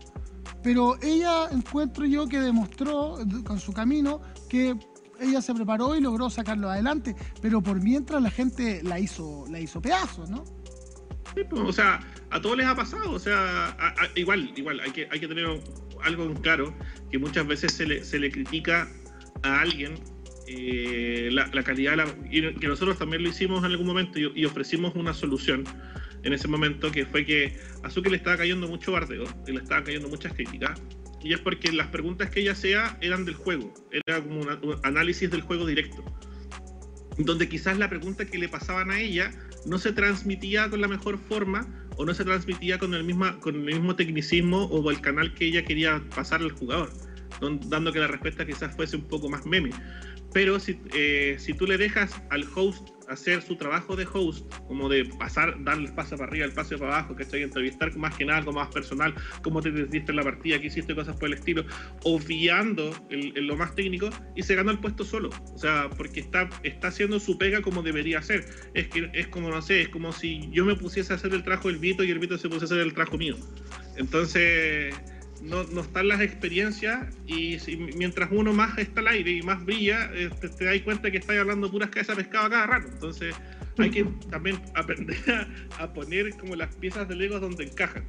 [0.61, 4.75] pero ella encuentro yo que demostró con su camino que
[5.19, 9.59] ella se preparó y logró sacarlo adelante, pero por mientras la gente la hizo, la
[9.59, 10.43] hizo pedazos, ¿no?
[11.35, 11.99] Sí, pues, o sea,
[12.31, 13.11] a todos les ha pasado.
[13.11, 15.45] O sea, a- a- igual, igual, hay que, hay que tener
[16.03, 16.73] algo en claro,
[17.11, 18.89] que muchas veces se le, se le critica
[19.43, 19.95] a alguien
[20.47, 24.45] eh, la, la calidad, la- y que nosotros también lo hicimos en algún momento y,
[24.45, 25.63] ofrecimos una solución
[26.23, 29.83] en ese momento, que fue que a Suki le estaba cayendo mucho bardeo, le estaban
[29.83, 30.81] cayendo muchas críticas,
[31.21, 35.29] y es porque las preguntas que ella hacía eran del juego, era como un análisis
[35.29, 36.03] del juego directo
[37.25, 39.31] donde quizás la pregunta que le pasaban a ella
[39.65, 41.67] no se transmitía con la mejor forma
[41.99, 43.05] o no se transmitía con el,
[43.41, 46.93] con el mismo tecnicismo o el canal que ella quería pasar al jugador,
[47.67, 49.71] dando que la respuesta quizás fuese un poco más meme.
[50.33, 54.87] Pero si, eh, si tú le dejas al host hacer su trabajo de host, como
[54.87, 57.43] de pasar, darle el paso para arriba, el paso para abajo, ¿cachai?
[57.43, 60.95] Entrevistar más que nada, algo más personal, cómo te sentiste en la partida, qué hiciste,
[60.95, 61.65] cosas por el estilo,
[62.03, 65.29] obviando lo más técnico y se ganó el puesto solo.
[65.53, 68.45] O sea, porque está, está haciendo su pega como debería ser.
[68.73, 71.43] Es que es como, no sé, es como si yo me pusiese a hacer el
[71.43, 73.35] trabajo del Vito y el Vito se pusiese a hacer el trabajo mío.
[73.97, 74.95] Entonces,
[75.41, 77.57] no, no están las experiencias y
[77.95, 81.37] mientras uno más está al aire y más brilla, eh, te, das cuenta que estás
[81.37, 82.87] hablando puras cabezas de pescado cada rato.
[82.91, 83.35] Entonces
[83.77, 85.17] hay que también aprender
[85.79, 88.05] a, poner como las piezas de Lego donde encajan.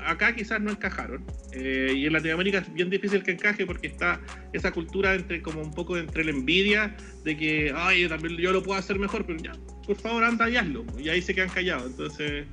[0.00, 4.20] Acá quizás no encajaron eh, y en Latinoamérica es bien difícil que encaje porque está
[4.52, 8.62] esa cultura entre como un poco entre la envidia de que, ay, también yo lo
[8.62, 9.52] puedo hacer mejor, pero ya,
[9.86, 10.84] por favor anda y hazlo.
[10.98, 11.90] Y ahí se quedan callados.
[11.90, 12.46] Entonces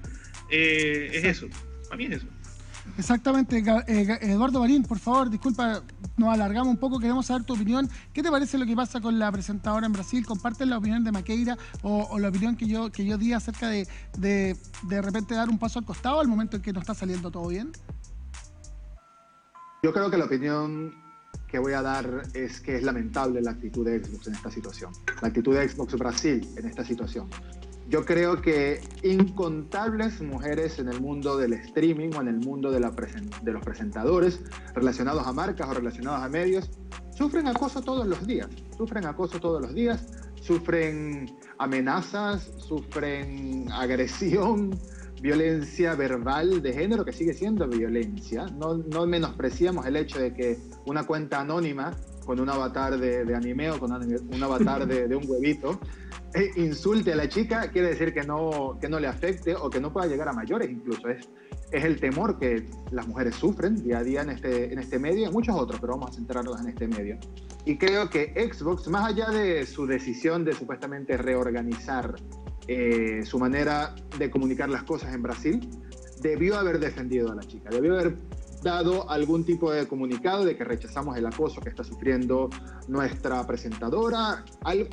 [0.50, 1.48] eh, es eso.
[1.90, 2.28] Para mí es eso.
[2.98, 5.82] Exactamente, eh, Eduardo Marín, por favor, disculpa,
[6.16, 7.90] nos alargamos un poco, queremos saber tu opinión.
[8.14, 10.24] ¿Qué te parece lo que pasa con la presentadora en Brasil?
[10.26, 13.88] ¿Compartes la opinión de Maqueira o, la opinión que yo, que yo di acerca de,
[14.18, 17.32] de de repente dar un paso al costado al momento en que no está saliendo
[17.32, 17.72] todo bien?
[19.82, 20.94] Yo creo que la opinión
[21.48, 24.92] que voy a dar es que es lamentable la actitud de Xbox en esta situación.
[25.22, 27.30] La actitud de Xbox Brasil en esta situación.
[27.90, 32.80] Yo creo que incontables mujeres en el mundo del streaming o en el mundo de,
[32.80, 34.42] la de los presentadores
[34.74, 36.72] relacionados a marcas o relacionados a medios
[37.16, 40.08] sufren acoso todos los días, sufren acoso todos los días,
[40.42, 44.78] sufren amenazas, sufren agresión,
[45.22, 48.46] violencia verbal de género, que sigue siendo violencia.
[48.48, 51.96] No, no menospreciamos el hecho de que una cuenta anónima
[52.26, 55.80] con un avatar de, anime o con un avatar de, de un huevito
[56.34, 59.80] eh, insulte a la chica, quiere decir que no, que no le afecte o que
[59.80, 61.08] no pueda llegar a mayores incluso.
[61.08, 61.30] Es,
[61.72, 65.22] es el temor que las mujeres sufren día a día en este, en este medio
[65.22, 67.18] y en muchos otros, pero vamos a centrarnos en este medio.
[67.66, 72.16] Y creo que Xbox, más allá de su decisión de supuestamente reorganizar
[72.68, 75.70] eh, su manera de comunicar las cosas en Brasil,
[76.22, 78.18] debió haber defendido a la chica, debió haber
[78.64, 82.50] dado algún tipo de comunicado de que rechazamos el acoso que está sufriendo
[82.88, 84.44] nuestra presentadora,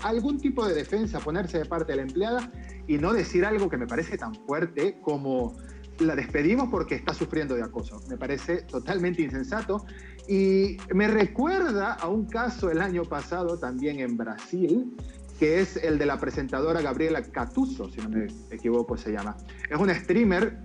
[0.02, 2.50] algún tipo de defensa, ponerse de parte de la empleada
[2.86, 5.56] y no decir algo que me parece tan fuerte como
[6.00, 8.00] la despedimos porque está sufriendo de acoso.
[8.08, 9.84] Me parece totalmente insensato
[10.28, 14.96] y me recuerda a un caso el año pasado también en Brasil,
[15.38, 19.36] que es el de la presentadora Gabriela Catuso, si no me equivoco se llama.
[19.68, 20.58] Es una streamer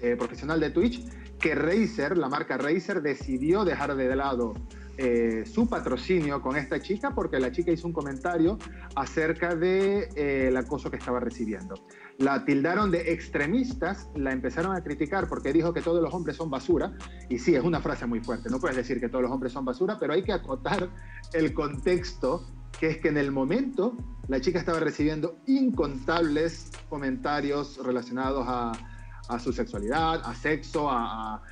[0.00, 1.04] eh, profesional de Twitch
[1.42, 4.54] que Razer, la marca Razer, decidió dejar de lado
[4.96, 8.58] eh, su patrocinio con esta chica porque la chica hizo un comentario
[8.94, 11.74] acerca del de, eh, acoso que estaba recibiendo.
[12.18, 16.48] La tildaron de extremistas, la empezaron a criticar porque dijo que todos los hombres son
[16.48, 16.92] basura.
[17.28, 19.64] Y sí, es una frase muy fuerte, no puedes decir que todos los hombres son
[19.64, 20.90] basura, pero hay que acotar
[21.32, 22.46] el contexto,
[22.78, 23.96] que es que en el momento
[24.28, 28.72] la chica estaba recibiendo incontables comentarios relacionados a
[29.32, 31.42] a su sexualidad, a sexo, a,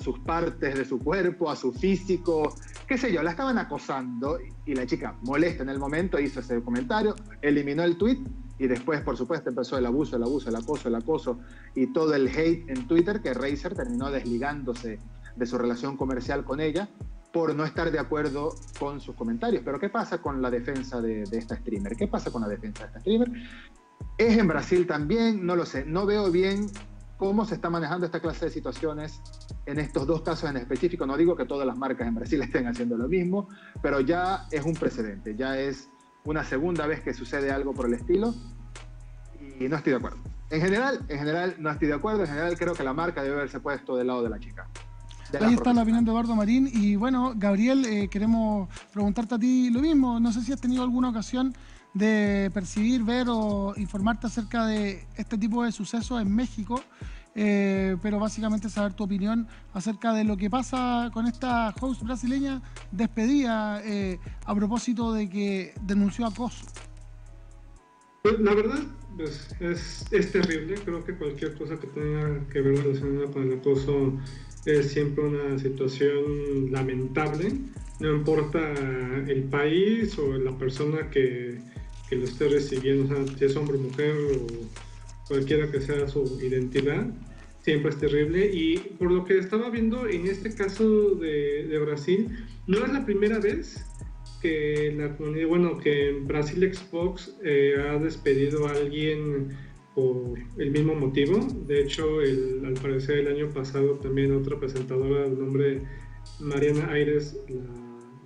[0.00, 2.54] sus partes de su cuerpo, a su físico,
[2.86, 6.62] qué sé yo, la estaban acosando y la chica, molesta en el momento, hizo ese
[6.62, 8.18] comentario, eliminó el tweet
[8.58, 11.38] y después, por supuesto, empezó el abuso, el abuso, el acoso, el acoso
[11.74, 15.00] y todo el hate en Twitter que Razer terminó desligándose
[15.36, 16.88] de su relación comercial con ella
[17.30, 19.62] por no estar de acuerdo con sus comentarios.
[19.66, 21.94] Pero ¿qué pasa con la defensa de, de esta streamer?
[21.94, 23.32] ¿Qué pasa con la defensa de esta streamer?
[24.16, 25.44] ¿Es en Brasil también?
[25.44, 25.84] No lo sé.
[25.84, 26.68] No veo bien
[27.16, 29.20] cómo se está manejando esta clase de situaciones
[29.66, 31.06] en estos dos casos en específico.
[31.06, 33.48] No digo que todas las marcas en Brasil estén haciendo lo mismo,
[33.82, 35.88] pero ya es un precedente, ya es
[36.24, 38.34] una segunda vez que sucede algo por el estilo
[39.60, 40.18] y no estoy de acuerdo.
[40.50, 43.36] En general, en general no estoy de acuerdo, en general creo que la marca debe
[43.36, 44.68] haberse puesto del lado de la chica.
[45.40, 49.70] Ahí está la opinión de Eduardo Marín y bueno, Gabriel, eh, queremos preguntarte a ti
[49.70, 50.20] lo mismo.
[50.20, 51.54] No sé si has tenido alguna ocasión
[51.94, 56.82] de percibir, ver o informarte acerca de este tipo de sucesos en México,
[57.36, 62.62] eh, pero básicamente saber tu opinión acerca de lo que pasa con esta host brasileña
[62.92, 66.66] despedida eh, a propósito de que denunció acoso.
[68.22, 68.80] Pues, la verdad
[69.16, 73.58] pues, es, es, terrible, creo que cualquier cosa que tenga que ver relacionada con el
[73.58, 74.12] acoso
[74.64, 77.52] es siempre una situación lamentable,
[78.00, 78.72] no importa
[79.28, 81.60] el país o la persona que
[82.14, 84.46] que lo esté recibiendo, o sea, si es hombre mujer o
[85.26, 87.06] cualquiera que sea su identidad,
[87.62, 88.50] siempre es terrible.
[88.52, 92.28] Y por lo que estaba viendo en este caso de, de Brasil,
[92.66, 93.84] no es la primera vez
[94.40, 99.48] que la comunidad, bueno, que en Brasil Xbox eh, ha despedido a alguien
[99.94, 101.38] por el mismo motivo.
[101.66, 105.82] De hecho, el, al parecer el año pasado también otra presentadora de nombre
[106.38, 107.62] Mariana Aires la,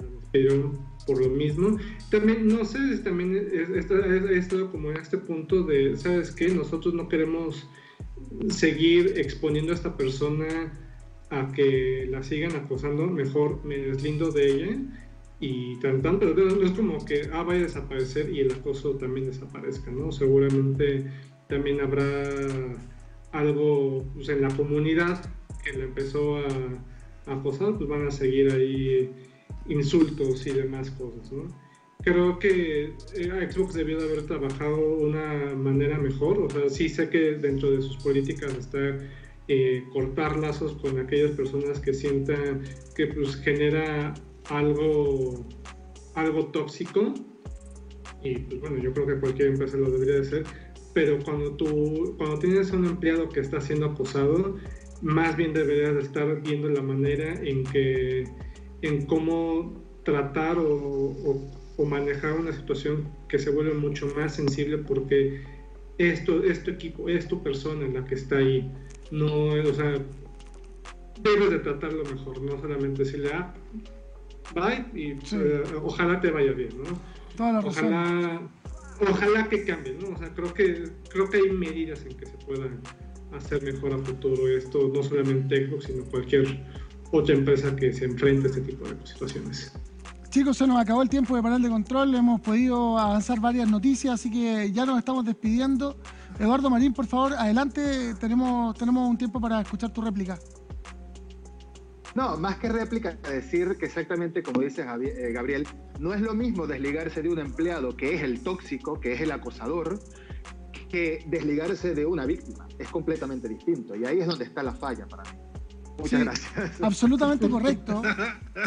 [0.05, 1.79] la despidieron por lo mismo.
[2.11, 6.49] También, no sé, también he estado como en este punto de, ¿sabes qué?
[6.49, 7.67] Nosotros no queremos
[8.51, 10.47] seguir exponiendo a esta persona
[11.31, 14.77] a que la sigan acosando, mejor me deslindo de ella
[15.41, 18.97] y tan, tan pero no es como que ah, vaya a desaparecer y el acoso
[18.97, 20.13] también desaparezca, ¿no?
[20.13, 21.05] Seguramente
[21.49, 22.25] también habrá
[23.33, 25.25] algo pues, en la comunidad
[25.65, 26.49] que le empezó a,
[27.27, 29.11] acosado, pues van a seguir ahí
[29.69, 31.49] insultos y demás cosas, ¿no?
[32.03, 37.11] Creo que eh, Xbox debió de haber trabajado una manera mejor, o sea, sí sé
[37.11, 38.99] que dentro de sus políticas está
[39.49, 42.63] eh, cortar lazos con aquellas personas que sientan
[42.95, 44.15] que pues genera
[44.49, 45.45] algo,
[46.15, 47.15] algo tóxico,
[48.23, 50.45] y pues bueno, yo creo que cualquier empresa lo debería de hacer,
[50.95, 54.57] pero cuando tú, cuando tienes a un empleado que está siendo acosado,
[55.03, 58.25] más bien deberías de estar viendo la manera en que,
[58.83, 61.15] en cómo tratar o,
[61.77, 65.43] o, manejar una situación que se vuelve mucho más sensible porque
[65.99, 68.69] esto, es tu equipo, es tu persona la que está ahí.
[69.11, 69.95] No, o sea,
[71.23, 73.55] debes de tratarlo mejor, no solamente decirle, ah,
[74.55, 77.61] bye, y eh, ojalá te vaya bien, ¿no?
[77.65, 78.41] ojalá,
[79.09, 80.15] ojalá que cambie, ¿no?
[80.15, 82.81] O sea, creo que, creo que hay medidas en que se puedan
[83.33, 86.61] hacer mejor a futuro esto, no solamente Xbox, sino cualquier
[87.11, 89.73] otra empresa que se enfrente a este tipo de situaciones.
[90.31, 94.15] Chicos, se nos acabó el tiempo de panel de control, hemos podido avanzar varias noticias,
[94.15, 95.97] así que ya nos estamos despidiendo.
[96.39, 100.39] Eduardo Marín, por favor, adelante, tenemos, tenemos un tiempo para escuchar tu réplica.
[102.15, 105.67] No, más que réplica, decir que exactamente como dice eh, Gabriel,
[105.99, 109.31] no es lo mismo desligarse de un empleado que es el tóxico, que es el
[109.31, 109.99] acosador,
[110.91, 112.67] que desligarse de una víctima.
[112.79, 113.95] Es completamente distinto.
[113.95, 115.39] Y ahí es donde está la falla para mí.
[115.99, 116.81] Muchas gracias.
[116.81, 118.03] Absolutamente correcto.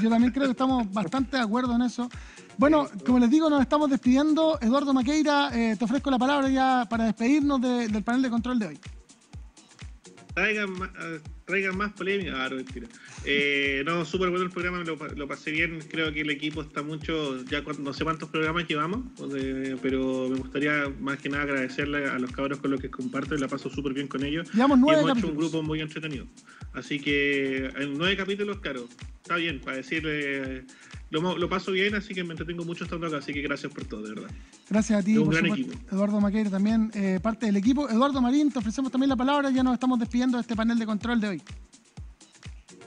[0.02, 2.10] Yo también creo que estamos bastante de acuerdo en eso.
[2.58, 4.60] Bueno, como les digo, nos estamos despidiendo.
[4.62, 8.68] Eduardo Maqueira, eh, te ofrezco la palabra ya para despedirnos del panel de control de
[8.68, 8.80] hoy.
[10.42, 10.90] Traigan más,
[11.46, 12.34] traigan más polémica.
[12.36, 12.88] Ah, no, mentira.
[13.26, 15.80] Eh, no, súper bueno el programa, lo, pasé bien.
[15.88, 17.44] Creo que el equipo está mucho.
[17.46, 19.06] Ya no sé cuántos programas llevamos,
[19.84, 23.38] pero me gustaría más que nada agradecerle a los cabros con los que comparto y
[23.38, 24.52] la paso súper bien con ellos.
[24.52, 26.26] Llevamos nueve y hemos hecho un grupo muy entretenido.
[26.74, 28.90] Así que en nueve capítulos, claro,
[29.22, 30.66] está bien para decirle
[31.12, 34.02] lo, paso bien, así que me entretengo mucho estando acá, así que gracias por todo,
[34.04, 34.32] de verdad.
[34.70, 35.78] Gracias a ti, un gran equipo.
[35.92, 37.90] Eduardo Maqueira también, eh, parte del equipo.
[37.90, 40.86] Eduardo Marín, te ofrecemos también la palabra, ya nos estamos despidiendo de este panel de
[40.86, 41.42] control de hoy.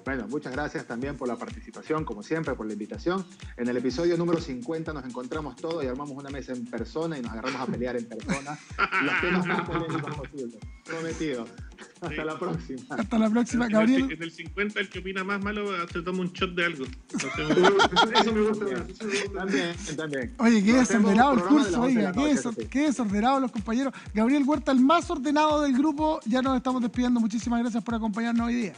[0.05, 3.25] Bueno, muchas gracias también por la participación, como siempre, por la invitación.
[3.57, 7.22] En el episodio número 50 nos encontramos todos y armamos una mesa en persona y
[7.22, 8.59] nos agarramos a pelear en persona.
[9.03, 10.57] Los temas más polémicos posibles.
[10.85, 11.47] Prometido.
[12.01, 12.83] Hasta la próxima.
[12.91, 14.11] Hasta la próxima, Gabriel.
[14.11, 16.85] En el 50 el que opina más malo se toma un shot de algo.
[16.85, 18.66] eso me gusta
[19.35, 20.35] También, también.
[20.39, 23.93] Oye, qué desordenado el curso, oiga, qué, qué desordenado los compañeros.
[24.12, 27.20] Gabriel Huerta, el más ordenado del grupo, ya nos estamos despidiendo.
[27.20, 28.75] Muchísimas gracias por acompañarnos hoy día.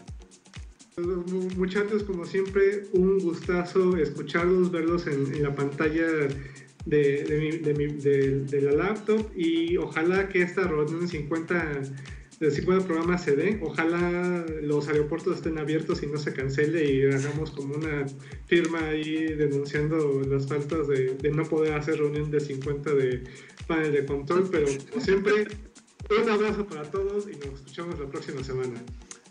[1.57, 6.07] Muchachos, como siempre, un gustazo escucharlos, verlos en, la pantalla
[6.87, 7.25] de,
[8.47, 11.83] de, la laptop y ojalá que esta reunión 50
[12.41, 13.61] de 50 programas se dé.
[13.63, 18.07] Ojalá los aeropuertos estén abiertos y no se cancele y hagamos como una
[18.47, 23.25] firma ahí denunciando las faltas de, no poder hacer reunión de 50 de
[23.67, 24.49] panel de control.
[24.51, 25.49] Pero como siempre,
[26.11, 28.75] un abrazo para todos y nos escuchamos la próxima semana.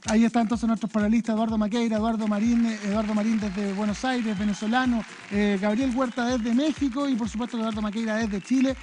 [0.08, 5.04] Ahí están entonces nuestros panelistas, Eduardo Maqueira, Eduardo Marín, Eduardo Marín desde Buenos Aires, venezolano,
[5.32, 8.76] eh, Gabriel Huerta desde México y por supuesto Eduardo Maqueira desde Chile.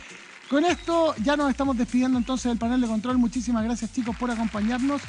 [0.52, 3.16] Con esto ya nos estamos despidiendo entonces del panel de control.
[3.16, 5.00] Muchísimas gracias chicos por acompañarnos.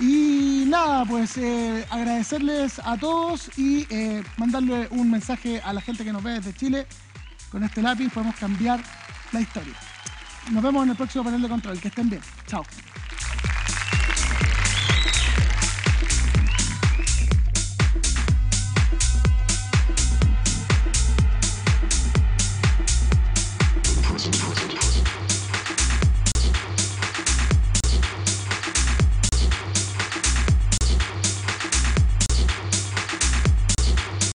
[0.00, 6.02] Y nada, pues eh, agradecerles a todos y eh, mandarle un mensaje a la gente
[6.02, 6.88] que nos ve desde Chile.
[7.52, 8.82] Con este lápiz podemos cambiar
[9.30, 9.74] la historia.
[10.50, 11.80] Nos vemos en el próximo panel de control.
[11.80, 12.22] Que estén bien.
[12.48, 12.64] Chao.